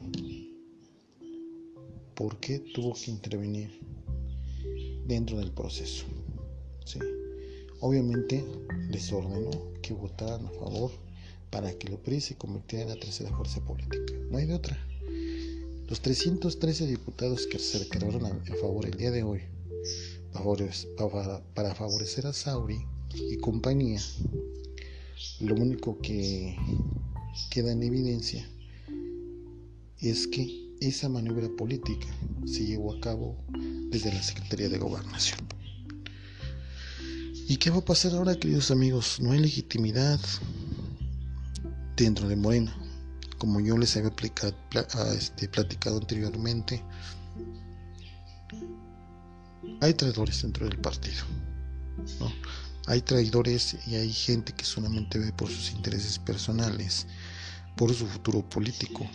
¿Por 2.14 2.40
qué 2.40 2.60
tuvo 2.60 2.94
que 2.94 3.12
intervenir 3.12 3.72
dentro 5.06 5.38
del 5.38 5.52
proceso? 5.52 6.06
Obviamente 7.80 8.46
les 8.90 9.12
ordenó 9.12 9.52
que 9.82 9.94
votaran 9.94 10.46
a 10.46 10.52
favor 10.52 10.92
para 11.50 11.78
que 11.78 11.90
lo 11.90 12.02
PRI 12.02 12.22
se 12.22 12.36
convirtiera 12.36 12.84
en 12.84 12.90
la 12.90 12.96
tercera 12.96 13.30
fuerza 13.36 13.60
política. 13.66 14.14
No 14.32 14.38
hay 14.38 14.46
de 14.46 14.54
otra. 14.54 14.78
Los 15.90 16.00
313 16.02 16.88
diputados 16.88 17.46
que 17.46 17.60
se 17.60 17.80
declararon 17.80 18.26
a 18.26 18.56
favor 18.62 18.86
el 18.86 18.98
día 18.98 19.12
de 19.12 19.24
hoy 19.24 19.42
para 21.54 21.76
favorecer 21.76 22.26
a 22.26 22.34
Sauri 22.34 22.80
y 23.14 23.38
compañía, 23.38 24.02
lo 25.42 25.56
único 25.56 26.00
que 26.00 26.56
queda 27.52 27.72
en 27.72 27.84
evidencia 27.84 28.50
es 30.00 30.28
que 30.28 30.73
esa 30.88 31.10
maniobra 31.10 31.50
política 31.58 32.08
se 32.46 32.66
llevó 32.66 32.96
a 32.96 33.00
cabo 33.00 33.44
desde 33.90 34.14
la 34.14 34.22
Secretaría 34.22 34.70
de 34.70 34.78
Gobernación. 34.78 35.40
¿Y 37.48 37.58
qué 37.58 37.70
va 37.70 37.78
a 37.78 37.86
pasar 37.86 38.14
ahora, 38.14 38.36
queridos 38.36 38.72
amigos? 38.72 39.20
No 39.20 39.32
hay 39.32 39.40
legitimidad 39.40 40.20
dentro 41.96 42.28
de 42.28 42.36
Morena 42.36 42.74
como 43.44 43.60
yo 43.60 43.78
les 43.78 43.98
había 43.98 44.14
este, 45.18 45.50
platicado 45.50 45.98
anteriormente, 45.98 46.82
hay 49.82 49.94
traidores 49.96 50.44
dentro 50.44 50.66
del 50.66 50.80
partido. 50.80 51.22
Hay 52.88 53.02
traidores 53.02 53.76
y 53.86 53.96
hay 53.96 54.14
gente 54.14 54.54
que 54.54 54.64
solamente 54.64 55.20
ve 55.20 55.34
por 55.34 55.50
sus 55.50 55.72
intereses 55.72 56.20
personales, 56.20 57.06
por 57.76 57.94
su 57.94 58.08
futuro 58.08 58.48
político, 58.48 59.06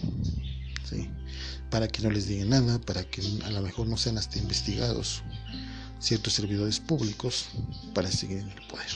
para 1.70 1.88
que 1.88 2.02
no 2.02 2.10
les 2.10 2.26
digan 2.26 2.50
nada, 2.50 2.78
para 2.80 3.04
que 3.04 3.22
a 3.44 3.50
lo 3.50 3.62
mejor 3.62 3.86
no 3.86 3.96
sean 3.96 4.18
hasta 4.18 4.38
investigados 4.38 5.22
ciertos 5.98 6.34
servidores 6.34 6.80
públicos 6.80 7.46
para 7.94 8.10
seguir 8.10 8.38
en 8.38 8.50
el 8.50 8.66
poder. 8.68 8.88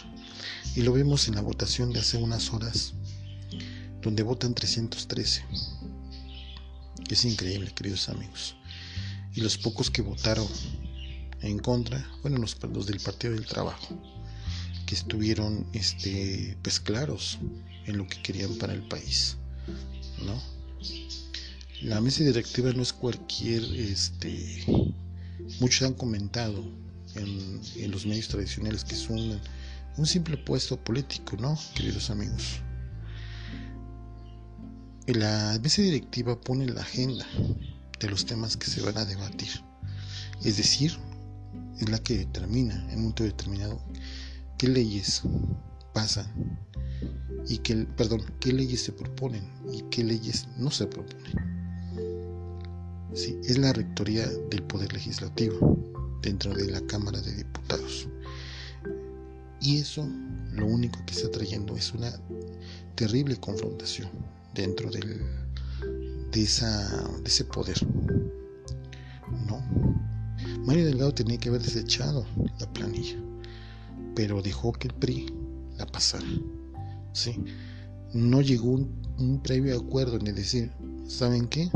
Y 0.75 0.83
lo 0.83 0.93
vemos 0.93 1.29
en 1.29 1.35
la 1.35 1.41
votación 1.43 1.93
de 1.93 2.01
hace 2.01 2.17
unas 2.17 2.53
horas 2.53 2.95
donde 4.01 4.23
votan 4.23 4.55
313. 4.55 5.45
Es 7.09 7.25
increíble, 7.25 7.73
queridos 7.75 8.09
amigos. 8.09 8.57
Y 9.35 9.41
los 9.41 9.59
pocos 9.59 9.91
que 9.91 10.03
votaron 10.03 10.49
en 11.41 11.59
contra, 11.59 12.07
bueno, 12.23 12.39
los, 12.39 12.59
del 12.87 13.01
Partido 13.01 13.35
del 13.35 13.47
Trabajo, 13.47 13.99
que 14.87 14.95
estuvieron 14.95 15.67
este, 15.73 16.57
pues 16.63 16.81
claros 16.81 17.39
en 17.87 17.99
lo 17.99 18.07
que 18.07 18.23
querían 18.23 18.57
para 18.57 18.73
el 18.73 18.87
país, 18.87 19.37
¿no? 20.25 20.41
La 21.83 22.01
mesa 22.01 22.23
directiva 22.23 22.73
no 22.73 22.83
es 22.83 22.93
cualquier, 22.93 23.65
este, 23.65 24.65
muchos 25.59 25.83
han 25.89 25.95
comentado 25.95 26.65
en, 27.17 27.91
los 27.91 28.07
medios 28.07 28.29
tradicionales 28.29 28.85
que 28.85 28.95
es 28.95 29.11
un, 29.11 29.41
un 29.97 30.07
simple 30.07 30.37
puesto 30.37 30.77
político, 30.77 31.37
¿no, 31.41 31.59
queridos 31.75 32.09
amigos? 32.11 32.61
La 35.09 35.59
mesa 35.61 35.83
directiva 35.83 36.41
pone 36.41 36.67
la 36.67 36.83
agenda 36.83 37.27
de 37.99 38.09
los 38.09 38.27
temas 38.27 38.57
que 38.57 38.69
se 38.69 38.81
van 38.81 38.97
a 38.97 39.05
debatir. 39.05 39.51
Es 40.45 40.59
decir, 40.59 40.97
es 41.81 41.89
la 41.89 41.99
que 41.99 42.19
determina 42.19 42.77
en 42.77 42.91
un 42.91 43.01
momento 43.01 43.25
determinado 43.25 43.83
qué 44.57 44.69
leyes 44.69 45.23
pasan 45.93 46.31
y 47.49 47.59
qué, 47.59 47.75
perdón, 47.97 48.23
qué 48.39 48.53
leyes 48.53 48.85
se 48.85 48.93
proponen 48.93 49.51
y 49.73 49.83
qué 49.91 50.05
leyes 50.05 50.47
no 50.59 50.71
se 50.71 50.87
proponen. 50.87 51.62
Es 53.15 53.59
la 53.59 53.75
rectoría 53.75 54.27
del 54.27 54.63
Poder 54.63 54.91
Legislativo 54.95 55.79
dentro 56.23 56.55
de 56.55 56.71
la 56.71 56.81
Cámara 56.87 57.21
de 57.21 57.35
Diputados. 57.35 58.09
Y 59.61 59.77
eso 59.77 60.09
lo 60.53 60.67
único 60.67 60.99
que 61.05 61.13
está 61.13 61.31
trayendo 61.31 61.77
es 61.77 61.93
una 61.93 62.11
terrible 62.95 63.37
confrontación 63.37 64.09
dentro 64.55 64.91
del, 64.91 65.21
de, 66.31 66.43
esa, 66.43 67.07
de 67.23 67.27
ese 67.29 67.45
poder. 67.45 67.77
No. 69.47 69.63
Mario 70.65 70.87
Delgado 70.87 71.13
tenía 71.13 71.37
que 71.37 71.51
haber 71.51 71.61
desechado 71.61 72.27
la 72.59 72.73
planilla, 72.73 73.19
pero 74.15 74.41
dejó 74.41 74.73
que 74.73 74.89
el 74.89 74.95
PRI 74.95 75.27
la 75.77 75.85
pasara. 75.85 76.27
¿sí? 77.13 77.39
No 78.15 78.41
llegó 78.41 78.71
un, 78.71 78.91
un 79.19 79.43
previo 79.43 79.79
acuerdo 79.79 80.17
en 80.17 80.35
decir, 80.35 80.73
¿saben 81.07 81.47
qué? 81.47 81.71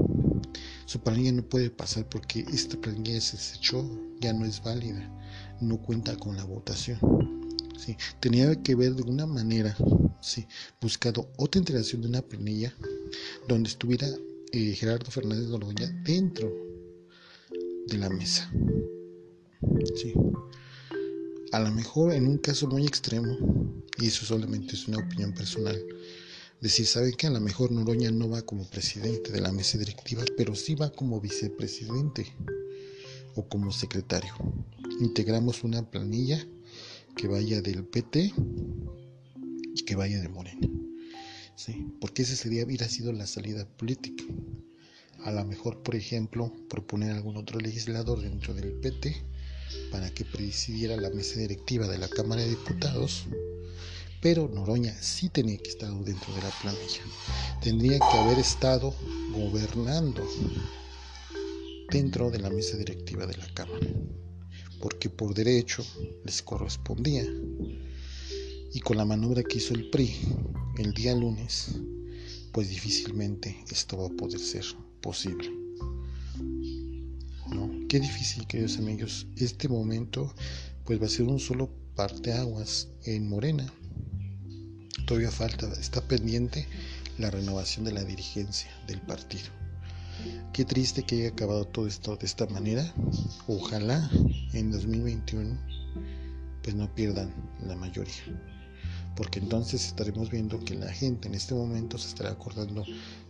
Su 0.86 1.00
planilla 1.00 1.32
no 1.32 1.42
puede 1.42 1.68
pasar 1.70 2.08
porque 2.08 2.46
esta 2.52 2.80
planilla 2.80 3.20
se 3.20 3.36
desechó, 3.36 3.84
ya 4.20 4.32
no 4.32 4.44
es 4.44 4.62
válida, 4.62 5.10
no 5.60 5.78
cuenta 5.82 6.16
con 6.16 6.36
la 6.36 6.44
votación. 6.44 6.98
Tenía 8.20 8.54
que 8.62 8.74
ver 8.74 8.94
de 8.94 9.02
una 9.02 9.26
manera, 9.26 9.76
buscado 10.80 11.28
otra 11.36 11.58
integración 11.58 12.02
de 12.02 12.08
una 12.08 12.22
planilla 12.22 12.74
donde 13.48 13.68
estuviera 13.68 14.08
eh, 14.52 14.72
Gerardo 14.74 15.10
Fernández 15.10 15.48
Noroña 15.48 15.88
dentro 16.04 16.52
de 17.86 17.98
la 17.98 18.08
mesa. 18.08 18.50
¿sí? 19.94 20.14
A 21.52 21.60
lo 21.60 21.70
mejor 21.72 22.12
en 22.12 22.26
un 22.26 22.38
caso 22.38 22.66
muy 22.66 22.86
extremo, 22.86 23.36
y 23.98 24.06
eso 24.06 24.24
solamente 24.24 24.74
es 24.74 24.88
una 24.88 24.98
opinión 24.98 25.32
personal, 25.32 25.80
decir, 26.66 26.86
¿saben 26.86 27.12
que 27.12 27.28
a 27.28 27.30
lo 27.30 27.40
mejor 27.40 27.70
Noroña 27.70 28.10
no 28.10 28.28
va 28.28 28.42
como 28.42 28.68
presidente 28.68 29.30
de 29.30 29.40
la 29.40 29.52
mesa 29.52 29.78
directiva, 29.78 30.24
pero 30.36 30.54
sí 30.56 30.74
va 30.74 30.90
como 30.90 31.20
vicepresidente 31.20 32.26
o 33.36 33.48
como 33.48 33.70
secretario? 33.70 34.34
Integramos 35.00 35.62
una 35.62 35.88
planilla 35.88 36.44
que 37.16 37.28
vaya 37.28 37.62
del 37.62 37.84
PT 37.84 38.32
y 39.74 39.84
que 39.84 39.94
vaya 39.94 40.20
de 40.20 40.28
Morena. 40.28 40.68
¿sí? 41.54 41.86
Porque 42.00 42.22
esa 42.22 42.34
sería, 42.34 42.64
hubiera 42.64 42.88
sido 42.88 43.12
la 43.12 43.26
salida 43.26 43.64
política. 43.76 44.24
A 45.24 45.30
lo 45.30 45.44
mejor, 45.44 45.82
por 45.82 45.94
ejemplo, 45.94 46.52
proponer 46.68 47.12
algún 47.12 47.36
otro 47.36 47.60
legislador 47.60 48.20
dentro 48.20 48.54
del 48.54 48.72
PT 48.72 49.16
para 49.92 50.12
que 50.12 50.24
presidiera 50.24 50.96
la 50.96 51.10
mesa 51.10 51.38
directiva 51.38 51.86
de 51.86 51.98
la 51.98 52.08
Cámara 52.08 52.42
de 52.42 52.50
Diputados, 52.50 53.26
pero 54.28 54.48
Noroña 54.48 54.92
sí 55.00 55.28
tenía 55.28 55.56
que 55.56 55.70
estar 55.70 55.88
dentro 56.02 56.34
de 56.34 56.42
la 56.42 56.50
planilla. 56.60 57.02
Tendría 57.62 58.00
que 58.00 58.18
haber 58.18 58.40
estado 58.40 58.92
gobernando 59.32 60.28
dentro 61.92 62.28
de 62.32 62.40
la 62.40 62.50
mesa 62.50 62.76
directiva 62.76 63.24
de 63.24 63.36
la 63.36 63.46
Cámara 63.54 63.86
porque 64.80 65.10
por 65.10 65.32
derecho 65.32 65.84
les 66.24 66.42
correspondía. 66.42 67.24
Y 68.74 68.80
con 68.80 68.96
la 68.96 69.04
maniobra 69.04 69.44
que 69.44 69.58
hizo 69.58 69.74
el 69.74 69.90
PRI 69.90 70.16
el 70.78 70.92
día 70.92 71.14
lunes, 71.14 71.76
pues 72.50 72.68
difícilmente 72.68 73.64
esto 73.70 73.96
va 73.96 74.06
a 74.08 74.16
poder 74.16 74.40
ser 74.40 74.64
posible. 75.02 75.52
¿No? 77.48 77.70
Qué 77.88 78.00
difícil, 78.00 78.44
queridos 78.48 78.76
amigos. 78.78 79.28
Este 79.36 79.68
momento, 79.68 80.34
pues 80.84 81.00
va 81.00 81.06
a 81.06 81.10
ser 81.10 81.26
un 81.26 81.38
solo 81.38 81.70
parteaguas 81.94 82.88
en 83.04 83.28
Morena. 83.28 83.72
Todavía 85.06 85.30
falta, 85.30 85.72
está 85.80 86.00
pendiente 86.00 86.66
la 87.16 87.30
renovación 87.30 87.84
de 87.84 87.92
la 87.92 88.02
dirigencia 88.02 88.68
del 88.88 89.00
partido. 89.00 89.46
Qué 90.52 90.64
triste 90.64 91.04
que 91.04 91.20
haya 91.20 91.28
acabado 91.28 91.64
todo 91.64 91.86
esto 91.86 92.16
de 92.16 92.26
esta 92.26 92.46
manera. 92.46 92.92
Ojalá 93.46 94.10
en 94.52 94.72
2021 94.72 95.56
pues 96.62 96.74
no 96.74 96.92
pierdan 96.92 97.32
la 97.64 97.76
mayoría. 97.76 98.24
Porque 99.14 99.38
entonces 99.38 99.86
estaremos 99.86 100.28
viendo 100.28 100.58
que 100.64 100.74
la 100.74 100.92
gente 100.92 101.28
en 101.28 101.36
este 101.36 101.54
momento 101.54 101.98
se 101.98 102.08
estará 102.08 102.30
acordando 102.30 102.84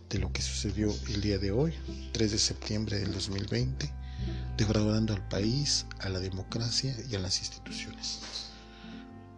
de 0.09 0.17
lo 0.17 0.31
que 0.33 0.41
sucedió 0.41 0.91
el 1.09 1.21
día 1.21 1.37
de 1.37 1.51
hoy, 1.51 1.73
3 2.11 2.31
de 2.31 2.39
septiembre 2.39 2.97
del 2.97 3.13
2020, 3.13 3.93
defraudando 4.57 5.13
al 5.13 5.27
país, 5.27 5.85
a 5.99 6.09
la 6.09 6.19
democracia 6.19 6.95
y 7.07 7.15
a 7.15 7.19
las 7.19 7.37
instituciones. 7.37 8.21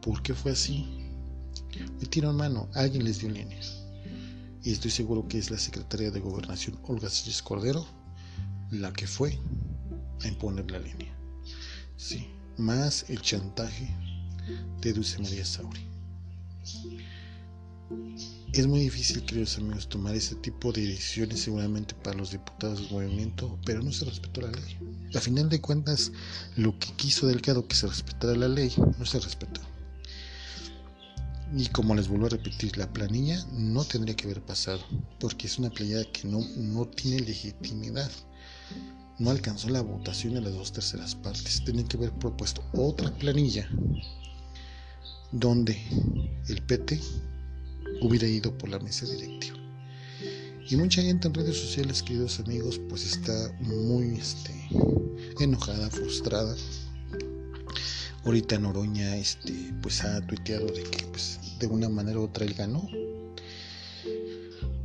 ¿Por 0.02 0.24
qué 0.24 0.34
fue 0.34 0.54
así? 0.54 0.99
Metieron 2.00 2.36
mano, 2.36 2.70
alguien 2.74 3.04
les 3.04 3.20
dio 3.20 3.30
líneas 3.30 3.80
y 4.64 4.72
estoy 4.72 4.92
seguro 4.92 5.28
que 5.28 5.38
es 5.38 5.52
la 5.52 5.58
secretaria 5.58 6.12
de 6.12 6.20
Gobernación 6.20 6.80
Olga 6.84 7.10
Sánchez 7.10 7.42
Cordero 7.42 7.86
la 8.72 8.94
que 8.94 9.08
fue 9.08 9.38
a 10.22 10.28
imponer 10.28 10.70
la 10.70 10.80
línea. 10.80 11.14
Sí, 11.98 12.28
más 12.58 13.10
el 13.10 13.22
chantaje 13.22 13.90
de 14.82 14.94
Dulce 14.94 15.20
María 15.20 15.46
Sauri. 15.46 15.82
Es 18.54 18.68
muy 18.68 18.82
difícil, 18.82 19.24
queridos 19.26 19.58
amigos, 19.58 19.88
tomar 19.88 20.16
ese 20.16 20.36
tipo 20.36 20.72
de 20.72 20.86
decisiones 20.86 21.42
seguramente 21.42 21.96
para 21.96 22.18
los 22.18 22.32
diputados 22.32 22.80
del 22.82 22.92
movimiento, 22.92 23.60
pero 23.66 23.82
no 23.82 23.92
se 23.92 24.06
respetó 24.06 24.42
la 24.42 24.52
ley. 24.52 24.78
A 25.16 25.20
final 25.20 25.50
de 25.50 25.62
cuentas, 25.62 26.12
lo 26.56 26.78
que 26.78 26.92
quiso 26.94 27.28
Delgado 27.28 27.68
que 27.68 27.76
se 27.76 27.88
respetara 27.88 28.36
la 28.36 28.48
ley, 28.48 28.74
no 28.98 29.06
se 29.06 29.20
respetó. 29.20 29.62
Y 31.56 31.68
como 31.68 31.96
les 31.96 32.08
vuelvo 32.08 32.28
a 32.28 32.30
repetir, 32.30 32.78
la 32.78 32.92
planilla 32.92 33.44
no 33.52 33.84
tendría 33.84 34.16
que 34.16 34.26
haber 34.26 34.42
pasado, 34.42 34.82
porque 35.20 35.48
es 35.48 35.58
una 35.58 35.70
planilla 35.70 36.06
que 36.12 36.28
no, 36.28 36.42
no 36.58 36.86
tiene 36.86 37.22
legitimidad. 37.22 38.12
No 39.18 39.32
alcanzó 39.32 39.70
la 39.70 39.82
votación 39.82 40.38
en 40.38 40.44
las 40.44 40.54
dos 40.54 40.72
terceras 40.72 41.16
partes. 41.16 41.64
Tenía 41.66 41.84
que 41.86 41.98
haber 41.98 42.12
propuesto 42.14 42.64
otra 42.74 43.12
planilla 43.16 43.68
donde 45.32 45.78
el 46.48 46.62
PT 46.64 47.00
hubiera 48.02 48.28
ido 48.28 48.58
por 48.58 48.70
la 48.70 48.80
mesa 48.80 49.06
directiva. 49.06 49.58
Y 50.70 50.76
mucha 50.76 51.02
gente 51.02 51.28
en 51.28 51.34
redes 51.34 51.58
sociales, 51.58 52.04
queridos 52.04 52.40
amigos, 52.40 52.80
pues 52.90 53.04
está 53.04 53.52
muy 53.60 54.20
este, 54.20 54.54
enojada, 55.40 55.90
frustrada. 55.90 56.56
Ahorita 58.26 58.60
Noroña 58.60 59.16
este, 59.16 59.74
pues 59.82 60.04
ha 60.04 60.20
tuiteado 60.22 60.66
de 60.68 60.84
que 60.84 61.06
pues, 61.08 61.40
de 61.60 61.68
una 61.68 61.90
manera 61.90 62.20
u 62.20 62.24
otra 62.24 62.46
él 62.46 62.54
ganó. 62.54 62.88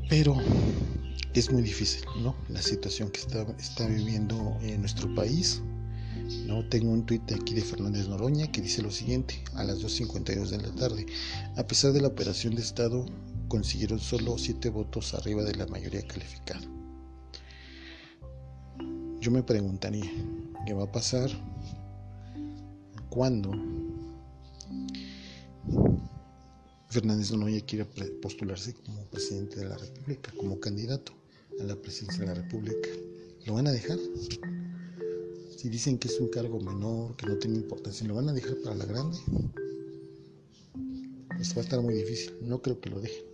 Pero 0.08 0.36
es 1.34 1.50
muy 1.50 1.62
difícil, 1.62 2.04
¿no? 2.22 2.36
La 2.48 2.62
situación 2.62 3.10
que 3.10 3.20
está, 3.20 3.42
está 3.58 3.86
viviendo 3.86 4.56
en 4.62 4.80
nuestro 4.80 5.12
país. 5.14 5.60
¿no? 6.46 6.66
Tengo 6.68 6.90
un 6.90 7.04
tuit 7.04 7.30
aquí 7.32 7.54
de 7.54 7.62
Fernández 7.62 8.08
Noroña 8.08 8.50
que 8.50 8.60
dice 8.60 8.82
lo 8.82 8.90
siguiente, 8.90 9.42
a 9.54 9.64
las 9.64 9.82
2.52 9.82 10.48
de 10.48 10.58
la 10.58 10.74
tarde, 10.74 11.06
a 11.56 11.66
pesar 11.66 11.92
de 11.92 12.00
la 12.00 12.08
operación 12.08 12.54
de 12.54 12.62
Estado, 12.62 13.04
consiguieron 13.48 13.98
solo 13.98 14.38
7 14.38 14.70
votos 14.70 15.14
arriba 15.14 15.42
de 15.42 15.54
la 15.54 15.66
mayoría 15.66 16.06
calificada. 16.06 16.60
Yo 19.20 19.30
me 19.30 19.42
preguntaría, 19.42 20.10
¿qué 20.66 20.72
va 20.72 20.84
a 20.84 20.92
pasar 20.92 21.30
cuando 23.14 23.52
Fernández 26.88 27.30
Noroña 27.30 27.60
quiere 27.60 27.84
postularse 28.20 28.74
como 28.74 29.04
presidente 29.04 29.60
de 29.60 29.68
la 29.68 29.78
República, 29.78 30.32
como 30.36 30.58
candidato 30.58 31.12
a 31.60 31.64
la 31.64 31.76
presidencia 31.76 32.22
de 32.22 32.26
la 32.26 32.34
República? 32.34 32.88
¿Lo 33.46 33.54
van 33.54 33.68
a 33.68 33.72
dejar? 33.72 33.98
Si 35.56 35.68
dicen 35.68 35.96
que 35.96 36.08
es 36.08 36.18
un 36.18 36.28
cargo 36.28 36.58
menor, 36.58 37.14
que 37.16 37.26
no 37.26 37.36
tiene 37.36 37.58
importancia, 37.58 38.06
¿lo 38.08 38.16
van 38.16 38.30
a 38.30 38.32
dejar 38.32 38.56
para 38.64 38.74
la 38.74 38.84
grande? 38.84 39.18
Pues 41.36 41.54
va 41.56 41.60
a 41.60 41.64
estar 41.64 41.80
muy 41.80 41.94
difícil, 41.94 42.32
no 42.42 42.60
creo 42.62 42.80
que 42.80 42.90
lo 42.90 43.00
dejen. 43.00 43.24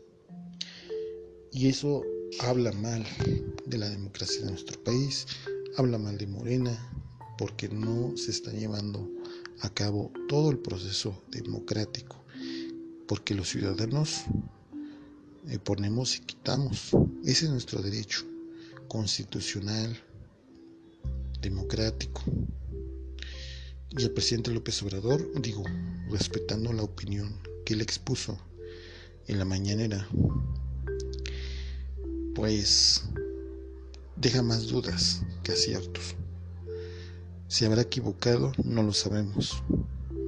Y 1.52 1.68
eso 1.68 2.02
habla 2.40 2.70
mal 2.72 3.04
de 3.64 3.78
la 3.78 3.88
democracia 3.88 4.42
de 4.42 4.50
nuestro 4.50 4.82
país, 4.84 5.26
habla 5.78 5.96
mal 5.96 6.18
de 6.18 6.26
Morena, 6.26 6.92
porque 7.38 7.68
no 7.70 8.14
se 8.18 8.30
está 8.30 8.52
llevando 8.52 9.08
a 9.62 9.70
cabo 9.70 10.10
todo 10.28 10.50
el 10.50 10.58
proceso 10.58 11.22
democrático, 11.30 12.24
porque 13.06 13.34
los 13.34 13.48
ciudadanos 13.48 14.24
eh, 15.48 15.58
ponemos 15.58 16.16
y 16.16 16.20
quitamos. 16.20 16.90
Ese 17.24 17.46
es 17.46 17.50
nuestro 17.50 17.82
derecho 17.82 18.24
constitucional, 18.88 19.96
democrático. 21.40 22.22
Y 23.90 24.02
el 24.02 24.10
presidente 24.12 24.52
López 24.52 24.82
Obrador, 24.82 25.28
digo, 25.40 25.64
respetando 26.10 26.72
la 26.72 26.82
opinión 26.82 27.40
que 27.64 27.74
él 27.74 27.80
expuso 27.80 28.38
en 29.26 29.38
la 29.38 29.44
mañanera, 29.44 30.08
pues 32.34 33.04
deja 34.16 34.42
más 34.42 34.68
dudas 34.68 35.22
que 35.42 35.52
aciertos. 35.52 36.14
Si 37.50 37.64
habrá 37.64 37.82
equivocado, 37.82 38.52
no 38.62 38.84
lo 38.84 38.92
sabemos. 38.92 39.60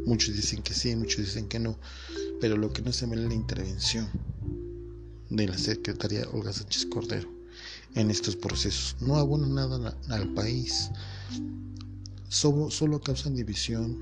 Muchos 0.07 0.35
dicen 0.35 0.61
que 0.61 0.75
sí, 0.75 0.96
muchos 0.96 1.18
dicen 1.18 1.46
que 1.46 1.61
no, 1.61 1.79
pero 2.40 2.57
lo 2.57 2.73
que 2.73 2.83
no 2.83 2.92
se 2.92 3.07
ve 3.07 3.14
es 3.14 3.23
la 3.23 3.33
intervención 3.33 4.09
de 5.31 5.46
la 5.46 5.57
secretaria 5.57 6.29
Olga 6.33 6.53
Sánchez 6.53 6.87
Cordero 6.87 7.31
en 7.94 8.11
estos 8.11 8.35
procesos. 8.35 8.96
No 9.01 9.14
abona 9.14 9.46
nada 9.46 9.96
al 10.09 10.35
país, 10.35 10.90
solo, 12.29 12.73
solo 12.73 13.01
causan 13.01 13.37
división, 13.37 14.01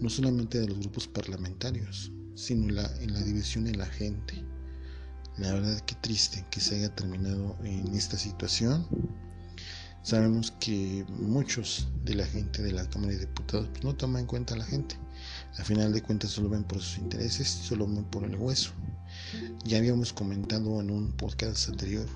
no 0.00 0.10
solamente 0.10 0.58
de 0.58 0.66
los 0.66 0.80
grupos 0.80 1.06
parlamentarios, 1.06 2.10
sino 2.34 2.64
en 2.64 2.74
la, 2.74 3.22
división 3.22 3.68
en 3.68 3.78
la 3.78 3.86
gente. 3.86 4.34
La 5.38 5.52
verdad 5.52 5.80
que 5.82 5.94
triste 5.94 6.44
que 6.50 6.58
se 6.58 6.74
haya 6.74 6.92
terminado 6.92 7.56
en 7.62 7.94
esta 7.94 8.18
situación. 8.18 8.84
Sabemos 10.02 10.52
que 10.60 11.04
muchos 11.08 11.88
de 12.04 12.14
la 12.14 12.24
gente 12.24 12.62
de 12.62 12.72
la 12.72 12.88
Cámara 12.88 13.12
de 13.12 13.20
Diputados 13.20 13.68
pues, 13.68 13.84
no 13.84 13.94
toman 13.94 14.22
en 14.22 14.26
cuenta 14.26 14.54
a 14.54 14.58
la 14.58 14.64
gente. 14.64 14.96
Al 15.58 15.64
final 15.64 15.92
de 15.92 16.02
cuentas 16.02 16.30
solo 16.30 16.48
ven 16.48 16.64
por 16.64 16.80
sus 16.80 16.98
intereses, 16.98 17.48
solo 17.48 17.86
ven 17.86 18.04
por 18.04 18.24
el 18.24 18.36
hueso. 18.36 18.72
Ya 19.64 19.78
habíamos 19.78 20.12
comentado 20.12 20.80
en 20.80 20.90
un 20.90 21.12
podcast 21.12 21.68
anterior 21.68 22.06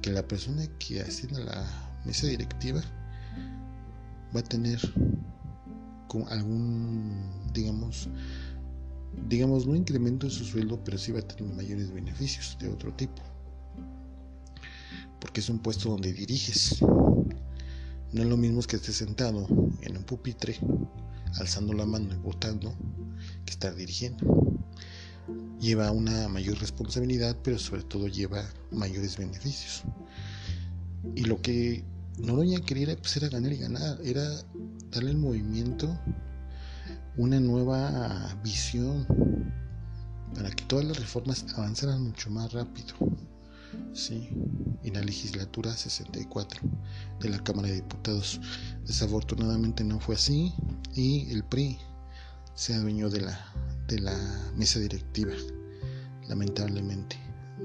que 0.00 0.10
la 0.10 0.26
persona 0.26 0.66
que 0.78 1.00
ascienda 1.02 1.42
a 1.42 1.44
la 1.44 2.00
mesa 2.06 2.26
directiva 2.26 2.82
va 4.34 4.40
a 4.40 4.44
tener 4.44 4.80
algún, 6.30 7.30
digamos, 7.52 8.08
digamos, 9.28 9.66
no 9.66 9.74
incremento 9.74 10.26
en 10.26 10.32
su 10.32 10.44
sueldo, 10.44 10.82
pero 10.84 10.98
sí 10.98 11.12
va 11.12 11.20
a 11.20 11.28
tener 11.28 11.52
mayores 11.54 11.92
beneficios 11.92 12.56
de 12.58 12.68
otro 12.68 12.92
tipo. 12.94 13.22
Porque 15.22 15.40
es 15.40 15.48
un 15.48 15.60
puesto 15.60 15.88
donde 15.88 16.12
diriges. 16.12 16.82
No 16.82 18.22
es 18.22 18.28
lo 18.28 18.36
mismo 18.36 18.60
que 18.60 18.76
estés 18.76 18.96
sentado 18.96 19.46
en 19.80 19.96
un 19.96 20.04
pupitre, 20.04 20.58
alzando 21.38 21.72
la 21.72 21.86
mano 21.86 22.12
y 22.12 22.18
votando, 22.18 22.74
que 23.46 23.52
estar 23.52 23.74
dirigiendo 23.74 24.52
lleva 25.62 25.92
una 25.92 26.28
mayor 26.28 26.58
responsabilidad, 26.58 27.36
pero 27.44 27.56
sobre 27.56 27.84
todo 27.84 28.08
lleva 28.08 28.44
mayores 28.72 29.16
beneficios. 29.16 29.84
Y 31.14 31.22
lo 31.22 31.40
que 31.40 31.84
Noroña 32.18 32.60
quería 32.60 32.96
pues, 32.96 33.16
era 33.16 33.28
ganar 33.28 33.52
y 33.52 33.58
ganar, 33.58 33.98
era 34.04 34.28
darle 34.90 35.10
al 35.10 35.18
movimiento 35.18 35.96
una 37.16 37.38
nueva 37.38 38.36
visión 38.42 39.06
para 40.34 40.50
que 40.50 40.64
todas 40.64 40.84
las 40.84 40.98
reformas 40.98 41.46
avanzaran 41.54 42.02
mucho 42.02 42.28
más 42.30 42.52
rápido. 42.52 42.94
Sí, 43.92 44.28
en 44.82 44.94
la 44.94 45.02
legislatura 45.02 45.76
64 45.76 46.60
de 47.20 47.28
la 47.28 47.42
Cámara 47.42 47.68
de 47.68 47.76
Diputados. 47.76 48.40
Desafortunadamente 48.86 49.84
no 49.84 50.00
fue 50.00 50.14
así 50.14 50.52
y 50.94 51.30
el 51.30 51.44
PRI 51.44 51.78
se 52.54 52.74
adueñó 52.74 53.08
de 53.10 53.20
la 53.20 53.38
de 53.88 54.00
la 54.00 54.16
mesa 54.56 54.78
directiva, 54.80 55.32
lamentablemente, 56.28 57.16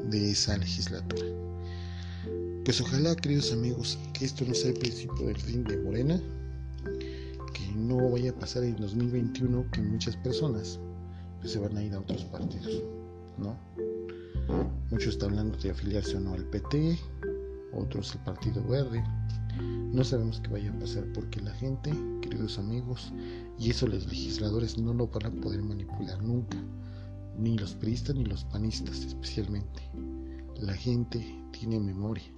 de 0.10 0.32
esa 0.32 0.58
legislatura. 0.58 1.26
Pues 2.66 2.82
ojalá, 2.82 3.16
queridos 3.16 3.54
amigos, 3.54 3.98
que 4.14 4.26
esto 4.26 4.44
no 4.46 4.54
sea 4.54 4.72
el 4.72 4.78
principio 4.78 5.28
del 5.28 5.40
fin 5.40 5.64
de 5.64 5.78
Morena, 5.78 6.20
que 7.54 7.72
no 7.76 8.10
vaya 8.10 8.32
a 8.32 8.34
pasar 8.34 8.64
en 8.64 8.76
2021 8.76 9.72
que 9.72 9.82
muchas 9.82 10.18
personas 10.18 10.80
pues, 11.40 11.54
se 11.54 11.60
van 11.60 11.78
a 11.78 11.84
ir 11.84 11.94
a 11.94 12.00
otros 12.00 12.26
partidos, 12.26 12.84
¿no? 13.38 13.58
Muchos 14.90 15.14
están 15.14 15.32
hablando 15.32 15.58
de 15.58 15.72
afiliarse 15.72 16.16
o 16.16 16.20
no 16.20 16.34
al 16.34 16.46
PT, 16.46 16.98
otros 17.74 18.16
al 18.16 18.24
Partido 18.24 18.64
Verde. 18.64 19.04
No 19.92 20.04
sabemos 20.04 20.40
qué 20.40 20.50
vaya 20.50 20.72
a 20.72 20.80
pasar 20.80 21.06
porque 21.14 21.42
la 21.42 21.52
gente, 21.52 21.92
queridos 22.22 22.58
amigos, 22.58 23.12
y 23.60 23.72
eso 23.72 23.88
los 23.88 24.08
legisladores 24.08 24.78
no 24.78 24.94
lo 24.94 25.08
van 25.08 25.26
a 25.26 25.42
poder 25.42 25.62
manipular 25.62 26.22
nunca, 26.24 26.58
ni 27.38 27.58
los 27.58 27.74
priistas 27.74 28.16
ni 28.16 28.26
los 28.26 28.46
panistas 28.46 29.00
especialmente. 29.00 29.82
La 30.62 30.74
gente 30.74 31.24
tiene 31.52 31.80
memoria, 31.80 32.32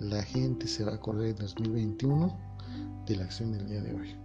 la 0.00 0.22
gente 0.22 0.66
se 0.66 0.84
va 0.84 0.92
a 0.92 0.96
acordar 0.96 1.26
en 1.26 1.36
2021 1.36 2.36
de 3.06 3.16
la 3.16 3.24
acción 3.24 3.52
del 3.52 3.68
día 3.68 3.82
de 3.82 3.94
hoy. 3.94 4.16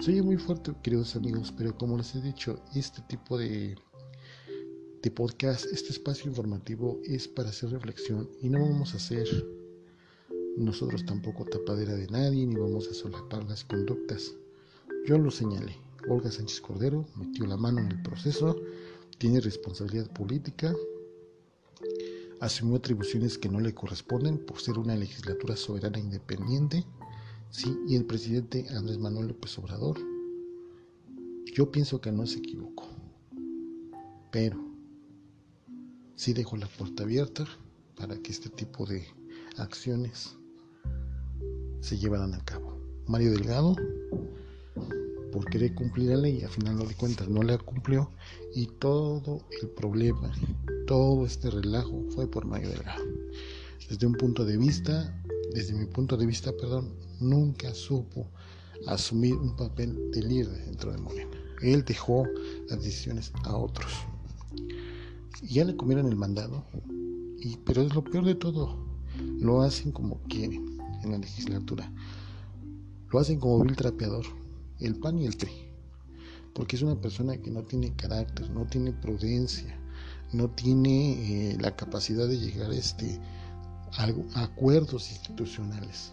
Soy 0.00 0.20
muy 0.20 0.36
fuerte, 0.36 0.74
queridos 0.82 1.16
amigos, 1.16 1.52
pero 1.56 1.76
como 1.76 1.96
les 1.96 2.14
he 2.14 2.20
dicho, 2.20 2.62
este 2.74 3.00
tipo 3.02 3.38
de, 3.38 3.76
de 5.06 5.12
podcast, 5.12 5.66
este 5.66 5.90
espacio 5.90 6.28
informativo 6.28 7.00
es 7.04 7.28
para 7.28 7.50
hacer 7.50 7.70
reflexión 7.70 8.28
y 8.42 8.48
no 8.48 8.58
vamos 8.58 8.92
a 8.92 8.96
hacer 8.96 9.28
nosotros 10.56 11.06
tampoco 11.06 11.44
tapadera 11.44 11.94
de 11.94 12.08
nadie 12.08 12.44
ni 12.44 12.56
vamos 12.56 12.88
a 12.88 12.94
solapar 12.94 13.44
las 13.44 13.62
conductas. 13.62 14.34
Yo 15.06 15.16
lo 15.16 15.30
señalé. 15.30 15.76
Olga 16.08 16.32
Sánchez 16.32 16.60
Cordero 16.60 17.06
metió 17.14 17.46
la 17.46 17.56
mano 17.56 17.82
en 17.82 17.92
el 17.92 18.02
proceso, 18.02 18.60
tiene 19.18 19.38
responsabilidad 19.38 20.12
política, 20.12 20.74
asumió 22.40 22.74
atribuciones 22.74 23.38
que 23.38 23.48
no 23.48 23.60
le 23.60 23.74
corresponden 23.74 24.44
por 24.44 24.60
ser 24.60 24.76
una 24.76 24.96
legislatura 24.96 25.54
soberana 25.54 26.00
independiente, 26.00 26.84
sí, 27.50 27.72
y 27.86 27.94
el 27.94 28.06
presidente 28.06 28.66
Andrés 28.70 28.98
Manuel 28.98 29.28
López 29.28 29.56
Obrador, 29.56 29.98
yo 31.54 31.70
pienso 31.70 32.00
que 32.00 32.10
no 32.10 32.26
se 32.26 32.38
equivocó, 32.38 32.88
pero 34.32 34.66
sí 36.16 36.32
dejo 36.32 36.56
la 36.56 36.66
puerta 36.66 37.04
abierta 37.04 37.46
para 37.96 38.16
que 38.16 38.32
este 38.32 38.48
tipo 38.48 38.86
de 38.86 39.06
acciones 39.58 40.36
se 41.80 41.98
llevaran 41.98 42.34
a 42.34 42.44
cabo. 42.44 42.76
Mario 43.06 43.32
Delgado, 43.32 43.76
por 45.30 45.44
querer 45.46 45.74
cumplir 45.74 46.08
la 46.08 46.16
ley, 46.16 46.42
a 46.42 46.48
final 46.48 46.78
de 46.78 46.94
cuentas 46.94 47.28
no 47.28 47.42
la 47.42 47.58
cumplió 47.58 48.10
y 48.54 48.66
todo 48.66 49.46
el 49.62 49.68
problema, 49.68 50.32
todo 50.86 51.26
este 51.26 51.50
relajo 51.50 52.04
fue 52.10 52.26
por 52.28 52.46
Mario 52.46 52.70
Delgado. 52.70 53.04
Desde 53.88 54.06
un 54.06 54.14
punto 54.14 54.44
de 54.44 54.56
vista, 54.56 55.22
desde 55.52 55.74
mi 55.74 55.84
punto 55.86 56.16
de 56.16 56.26
vista, 56.26 56.50
perdón, 56.56 56.92
nunca 57.20 57.72
supo 57.74 58.26
asumir 58.86 59.34
un 59.34 59.54
papel 59.54 60.10
de 60.10 60.22
líder 60.22 60.64
dentro 60.64 60.92
de 60.92 60.98
Morena. 60.98 61.36
Él 61.62 61.84
dejó 61.84 62.26
las 62.68 62.82
decisiones 62.82 63.32
a 63.44 63.56
otros. 63.56 63.92
Ya 65.42 65.64
le 65.64 65.76
comieron 65.76 66.06
el 66.06 66.16
mandado, 66.16 66.64
y, 67.38 67.56
pero 67.64 67.82
es 67.82 67.94
lo 67.94 68.02
peor 68.04 68.24
de 68.24 68.34
todo. 68.34 68.76
Lo 69.38 69.62
hacen 69.62 69.92
como 69.92 70.20
quieren 70.28 70.78
en 71.02 71.12
la 71.12 71.18
legislatura. 71.18 71.90
Lo 73.10 73.18
hacen 73.18 73.38
como 73.38 73.62
vil 73.62 73.76
trapeador, 73.76 74.26
el 74.80 74.96
PAN 74.96 75.18
y 75.18 75.26
el 75.26 75.36
PRI. 75.36 75.52
Porque 76.54 76.76
es 76.76 76.82
una 76.82 77.00
persona 77.00 77.36
que 77.36 77.50
no 77.50 77.62
tiene 77.62 77.94
carácter, 77.94 78.50
no 78.50 78.66
tiene 78.66 78.92
prudencia, 78.92 79.78
no 80.32 80.50
tiene 80.50 81.52
eh, 81.52 81.58
la 81.60 81.76
capacidad 81.76 82.26
de 82.26 82.38
llegar 82.38 82.72
este, 82.72 83.20
a 83.92 84.42
acuerdos 84.42 85.10
institucionales, 85.10 86.12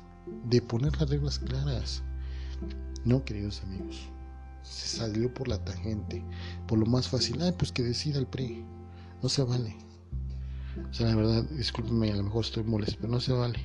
de 0.49 0.61
poner 0.61 0.95
las 0.99 1.09
reglas 1.09 1.39
claras. 1.39 2.03
No, 3.05 3.23
queridos 3.23 3.61
amigos, 3.63 3.97
se 4.61 4.97
salió 4.97 5.33
por 5.33 5.47
la 5.47 5.63
tangente, 5.63 6.23
por 6.67 6.77
lo 6.77 6.85
más 6.85 7.07
fácil. 7.07 7.41
Ay, 7.41 7.53
pues 7.57 7.71
que 7.71 7.83
decida 7.83 8.19
el 8.19 8.27
PRI. 8.27 8.63
No 9.23 9.29
se 9.29 9.41
vale. 9.41 9.73
O 10.91 10.93
sea, 10.93 11.07
la 11.07 11.15
verdad, 11.15 11.43
discúlpenme, 11.45 12.11
a 12.11 12.15
lo 12.17 12.23
mejor 12.23 12.43
estoy 12.43 12.65
molesto, 12.65 12.97
pero 12.99 13.13
no 13.13 13.21
se 13.21 13.31
vale. 13.31 13.57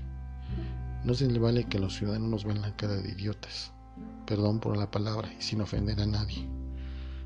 No 1.05 1.15
se 1.15 1.27
le 1.27 1.41
vale 1.41 1.65
que 1.65 1.81
los 1.81 1.97
ciudadanos 1.97 2.31
nos 2.31 2.45
vean 2.45 2.63
la 2.63 2.77
cara 2.77 2.95
de 2.95 3.11
idiotas. 3.11 3.73
Perdón 4.25 4.61
por 4.61 4.77
la 4.77 4.89
palabra 4.89 5.29
y 5.37 5.43
sin 5.43 5.61
ofender 5.61 6.01
a 6.01 6.07
nadie. 6.07 6.49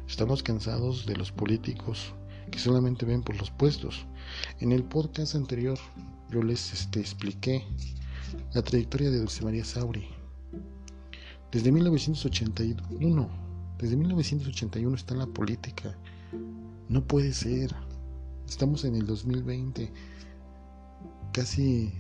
Estamos 0.09 0.42
cansados 0.42 1.05
de 1.05 1.14
los 1.14 1.31
políticos 1.31 2.14
que 2.51 2.59
solamente 2.59 3.05
ven 3.05 3.23
por 3.23 3.37
los 3.37 3.51
puestos. 3.51 4.07
En 4.61 4.73
el 4.73 4.83
podcast 4.83 5.35
anterior 5.35 5.79
yo 6.31 6.42
les 6.42 6.73
este, 6.73 7.01
expliqué 7.01 7.66
la 8.55 8.62
trayectoria 8.62 9.11
de 9.11 9.18
Dulce 9.18 9.45
María 9.45 9.62
Sauri. 9.66 10.07
Desde 11.51 11.71
1981, 11.71 13.29
desde 13.79 13.95
1981 13.95 14.97
está 14.97 15.12
en 15.12 15.21
la 15.21 15.27
política. 15.27 15.99
No 16.88 17.05
puede 17.07 17.35
ser. 17.35 17.75
Estamos 18.48 18.85
en 18.85 18.96
el 18.96 19.07
2020. 19.07 19.92
Casi 21.33 21.92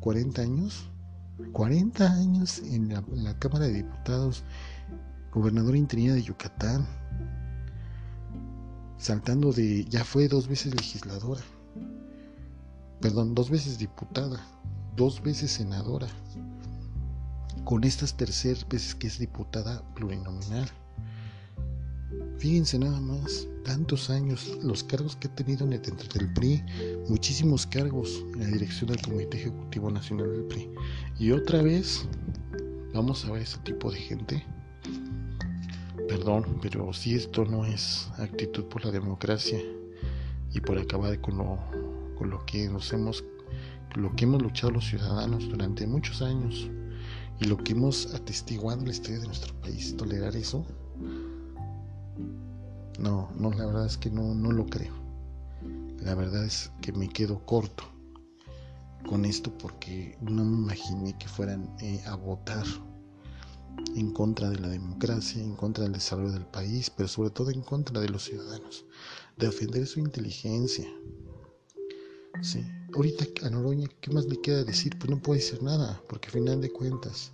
40 0.00 0.42
años. 0.42 0.90
40 1.52 2.12
años 2.12 2.58
en 2.58 2.88
la, 2.88 3.38
Cámara 3.38 3.66
de 3.66 3.74
Diputados. 3.74 4.44
Gobernadora 5.32 5.76
interina 5.76 6.14
de 6.14 6.22
Yucatán. 6.22 6.86
Saltando 8.98 9.52
de... 9.52 9.84
Ya 9.86 10.04
fue 10.04 10.28
dos 10.28 10.48
veces 10.48 10.74
legisladora. 10.74 11.40
Perdón, 13.00 13.34
dos 13.34 13.50
veces 13.50 13.78
diputada. 13.78 14.40
Dos 14.96 15.22
veces 15.22 15.50
senadora. 15.50 16.08
Con 17.64 17.84
estas 17.84 18.16
terceras 18.16 18.66
veces 18.68 18.94
que 18.94 19.06
es 19.06 19.18
diputada 19.18 19.82
plurinominal. 19.94 20.68
Fíjense 22.40 22.78
nada 22.78 22.98
más, 23.02 23.46
tantos 23.64 24.08
años, 24.08 24.56
los 24.62 24.82
cargos 24.82 25.14
que 25.14 25.28
ha 25.28 25.34
tenido 25.34 25.66
dentro 25.66 25.94
del 26.14 26.32
PRI, 26.32 26.64
muchísimos 27.06 27.66
cargos 27.66 28.24
en 28.32 28.40
la 28.40 28.46
dirección 28.46 28.88
del 28.88 29.02
Comité 29.02 29.36
Ejecutivo 29.36 29.90
Nacional 29.90 30.32
del 30.32 30.44
PRI. 30.44 30.70
Y 31.18 31.32
otra 31.32 31.60
vez, 31.60 32.08
vamos 32.94 33.26
a 33.26 33.32
ver 33.32 33.42
ese 33.42 33.58
tipo 33.58 33.90
de 33.90 33.98
gente. 33.98 34.46
Perdón, 36.08 36.58
pero 36.62 36.94
si 36.94 37.14
esto 37.14 37.44
no 37.44 37.66
es 37.66 38.08
actitud 38.16 38.64
por 38.64 38.86
la 38.86 38.90
democracia 38.90 39.60
y 40.54 40.60
por 40.60 40.78
acabar 40.78 41.20
con 41.20 41.36
lo, 41.36 41.58
con 42.16 42.30
lo 42.30 42.46
que 42.46 42.70
nos 42.70 42.90
hemos, 42.94 43.22
lo 43.96 44.16
que 44.16 44.24
hemos 44.24 44.40
luchado 44.40 44.72
los 44.72 44.86
ciudadanos 44.86 45.46
durante 45.46 45.86
muchos 45.86 46.22
años 46.22 46.70
y 47.38 47.44
lo 47.44 47.58
que 47.58 47.72
hemos 47.72 48.14
atestiguado 48.14 48.80
en 48.80 48.86
la 48.86 48.92
historia 48.92 49.18
de 49.18 49.26
nuestro 49.26 49.52
país, 49.60 49.94
tolerar 49.94 50.34
eso 50.36 50.64
no, 53.00 53.30
no, 53.34 53.50
la 53.52 53.66
verdad 53.66 53.86
es 53.86 53.96
que 53.96 54.10
no, 54.10 54.34
no 54.34 54.52
lo 54.52 54.66
creo. 54.66 54.92
La 56.02 56.14
verdad 56.14 56.44
es 56.44 56.70
que 56.80 56.92
me 56.92 57.08
quedo 57.08 57.44
corto 57.46 57.84
con 59.08 59.24
esto 59.24 59.50
porque 59.56 60.16
no 60.20 60.44
me 60.44 60.56
imaginé 60.56 61.16
que 61.18 61.26
fueran 61.26 61.74
eh, 61.80 62.02
a 62.06 62.14
votar 62.14 62.64
en 63.96 64.12
contra 64.12 64.50
de 64.50 64.58
la 64.58 64.68
democracia, 64.68 65.42
en 65.42 65.56
contra 65.56 65.84
del 65.84 65.94
desarrollo 65.94 66.32
del 66.32 66.46
país, 66.46 66.90
pero 66.90 67.08
sobre 67.08 67.30
todo 67.30 67.50
en 67.50 67.62
contra 67.62 68.00
de 68.00 68.08
los 68.08 68.24
ciudadanos, 68.24 68.84
de 69.36 69.48
ofender 69.48 69.86
su 69.86 70.00
inteligencia. 70.00 70.86
Sí. 72.42 72.64
Ahorita 72.94 73.24
a 73.46 73.50
Noroña, 73.50 73.88
¿qué 74.00 74.10
más 74.10 74.26
le 74.26 74.40
queda 74.40 74.64
decir? 74.64 74.98
Pues 74.98 75.10
no 75.10 75.20
puede 75.20 75.40
decir 75.40 75.62
nada, 75.62 76.02
porque 76.08 76.26
al 76.26 76.32
final 76.34 76.60
de 76.60 76.70
cuentas, 76.70 77.32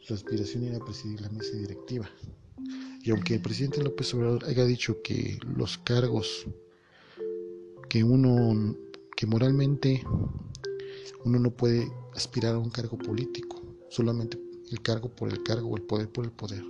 su 0.00 0.14
aspiración 0.14 0.64
era 0.64 0.84
presidir 0.84 1.20
la 1.20 1.28
mesa 1.28 1.56
directiva. 1.56 2.08
Y 3.08 3.10
aunque 3.10 3.36
el 3.36 3.40
presidente 3.40 3.82
López 3.82 4.12
Obrador 4.12 4.44
haya 4.44 4.66
dicho 4.66 5.00
que 5.00 5.38
los 5.56 5.78
cargos 5.78 6.44
que 7.88 8.04
uno, 8.04 8.76
que 9.16 9.26
moralmente 9.26 10.04
uno 11.24 11.38
no 11.38 11.50
puede 11.50 11.90
aspirar 12.14 12.56
a 12.56 12.58
un 12.58 12.68
cargo 12.68 12.98
político, 12.98 13.62
solamente 13.88 14.38
el 14.70 14.82
cargo 14.82 15.08
por 15.08 15.30
el 15.30 15.42
cargo 15.42 15.70
o 15.70 15.76
el 15.78 15.84
poder 15.84 16.10
por 16.10 16.26
el 16.26 16.32
poder, 16.32 16.62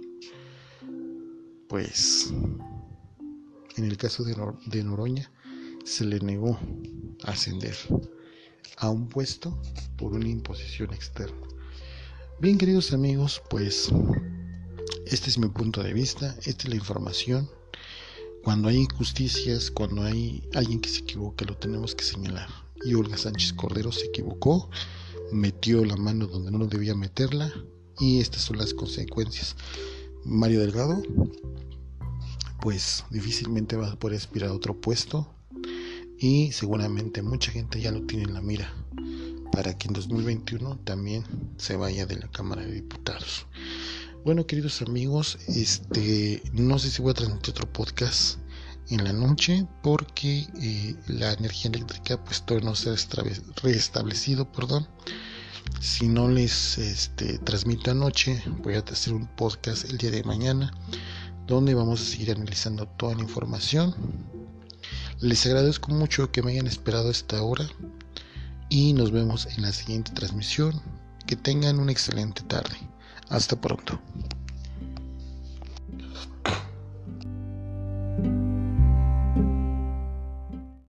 pues 1.66 2.33
en 3.77 3.85
el 3.85 3.96
caso 3.96 4.22
de, 4.22 4.37
de 4.66 4.85
Noroña 4.85 5.33
se 5.85 6.05
le 6.05 6.20
negó 6.20 6.57
ascender 7.24 7.74
a 8.77 8.90
un 8.90 9.09
puesto 9.09 9.61
por 9.96 10.12
una 10.12 10.29
imposición 10.29 10.94
externa. 10.94 11.48
Bien, 12.38 12.57
queridos 12.57 12.92
amigos, 12.92 13.42
pues 13.51 13.90
este 15.07 15.31
es 15.31 15.38
mi 15.38 15.48
punto 15.48 15.83
de 15.83 15.92
vista, 15.92 16.37
esta 16.44 16.64
es 16.64 16.68
la 16.68 16.77
información. 16.77 17.51
Cuando 18.42 18.68
hay 18.68 18.77
injusticias, 18.77 19.70
cuando 19.70 20.03
hay 20.03 20.42
alguien 20.55 20.81
que 20.81 20.88
se 20.88 21.01
equivoca, 21.01 21.44
lo 21.44 21.57
tenemos 21.57 21.94
que 21.94 22.05
señalar. 22.05 22.48
Y 22.85 22.94
Olga 22.94 23.16
Sánchez 23.16 23.53
Cordero 23.53 23.92
se 23.92 24.07
equivocó, 24.07 24.70
metió 25.33 25.85
la 25.85 25.96
mano 25.96 26.27
donde 26.27 26.51
no 26.51 26.66
debía 26.66 26.94
meterla 26.94 27.53
y 27.98 28.20
estas 28.20 28.42
son 28.42 28.59
las 28.59 28.74
consecuencias. 28.74 29.57
Mario 30.24 30.61
Delgado, 30.61 31.03
pues 32.61 33.05
difícilmente 33.11 33.77
va 33.77 33.92
a 33.92 33.98
poder 33.98 34.16
aspirar 34.16 34.51
a 34.51 34.55
otro 34.55 34.81
puesto 34.81 35.29
y 36.18 36.53
seguramente 36.53 37.22
mucha 37.22 37.51
gente 37.51 37.81
ya 37.81 37.92
lo 37.92 38.03
tiene 38.03 38.24
en 38.24 38.35
la 38.35 38.40
mira 38.40 38.72
para 39.53 39.77
que 39.77 39.88
en 39.88 39.94
2021 39.94 40.79
también 40.85 41.24
se 41.57 41.77
vaya 41.77 42.07
de 42.07 42.16
la 42.16 42.29
Cámara 42.29 42.62
de 42.62 42.72
Diputados. 42.72 43.46
Bueno, 44.24 44.46
queridos 44.46 44.83
amigos, 44.83 45.38
este, 45.46 46.42
no 46.52 46.78
sé 46.78 46.90
si 46.90 47.00
voy 47.00 47.12
a 47.12 47.14
transmitir 47.14 47.50
otro 47.52 47.72
podcast 47.72 48.38
en 48.90 49.04
la 49.04 49.12
noche 49.12 49.66
porque 49.83 50.46
eh, 50.61 50.96
la 51.07 51.33
energía 51.33 51.70
eléctrica 51.70 52.22
pues 52.24 52.42
todavía 52.42 52.68
no 52.68 52.74
se 52.74 52.90
ha 52.90 52.96
restablecido, 53.62 54.50
perdón. 54.50 54.88
Si 55.81 56.09
no 56.09 56.28
les 56.28 56.78
este, 56.78 57.38
transmito 57.38 57.92
anoche, 57.92 58.42
voy 58.62 58.74
a 58.74 58.81
hacer 58.81 59.14
un 59.14 59.28
podcast 59.37 59.85
el 59.85 59.98
día 59.98 60.11
de 60.11 60.24
mañana 60.24 60.72
donde 61.46 61.74
vamos 61.74 62.00
a 62.00 62.04
seguir 62.04 62.33
analizando 62.33 62.87
toda 62.88 63.14
la 63.14 63.22
información. 63.22 63.94
Les 65.20 65.46
agradezco 65.46 65.92
mucho 65.92 66.33
que 66.33 66.42
me 66.42 66.52
hayan 66.52 66.66
esperado 66.66 67.11
esta 67.11 67.40
hora 67.42 67.66
y 68.68 68.92
nos 68.94 69.12
vemos 69.12 69.46
en 69.46 69.62
la 69.62 69.72
siguiente 69.72 70.12
transmisión. 70.12 70.83
Que 71.26 71.37
tengan 71.37 71.78
una 71.78 71.92
excelente 71.92 72.42
tarde. 72.42 72.78
Hasta 73.28 73.56
pronto. 73.56 73.98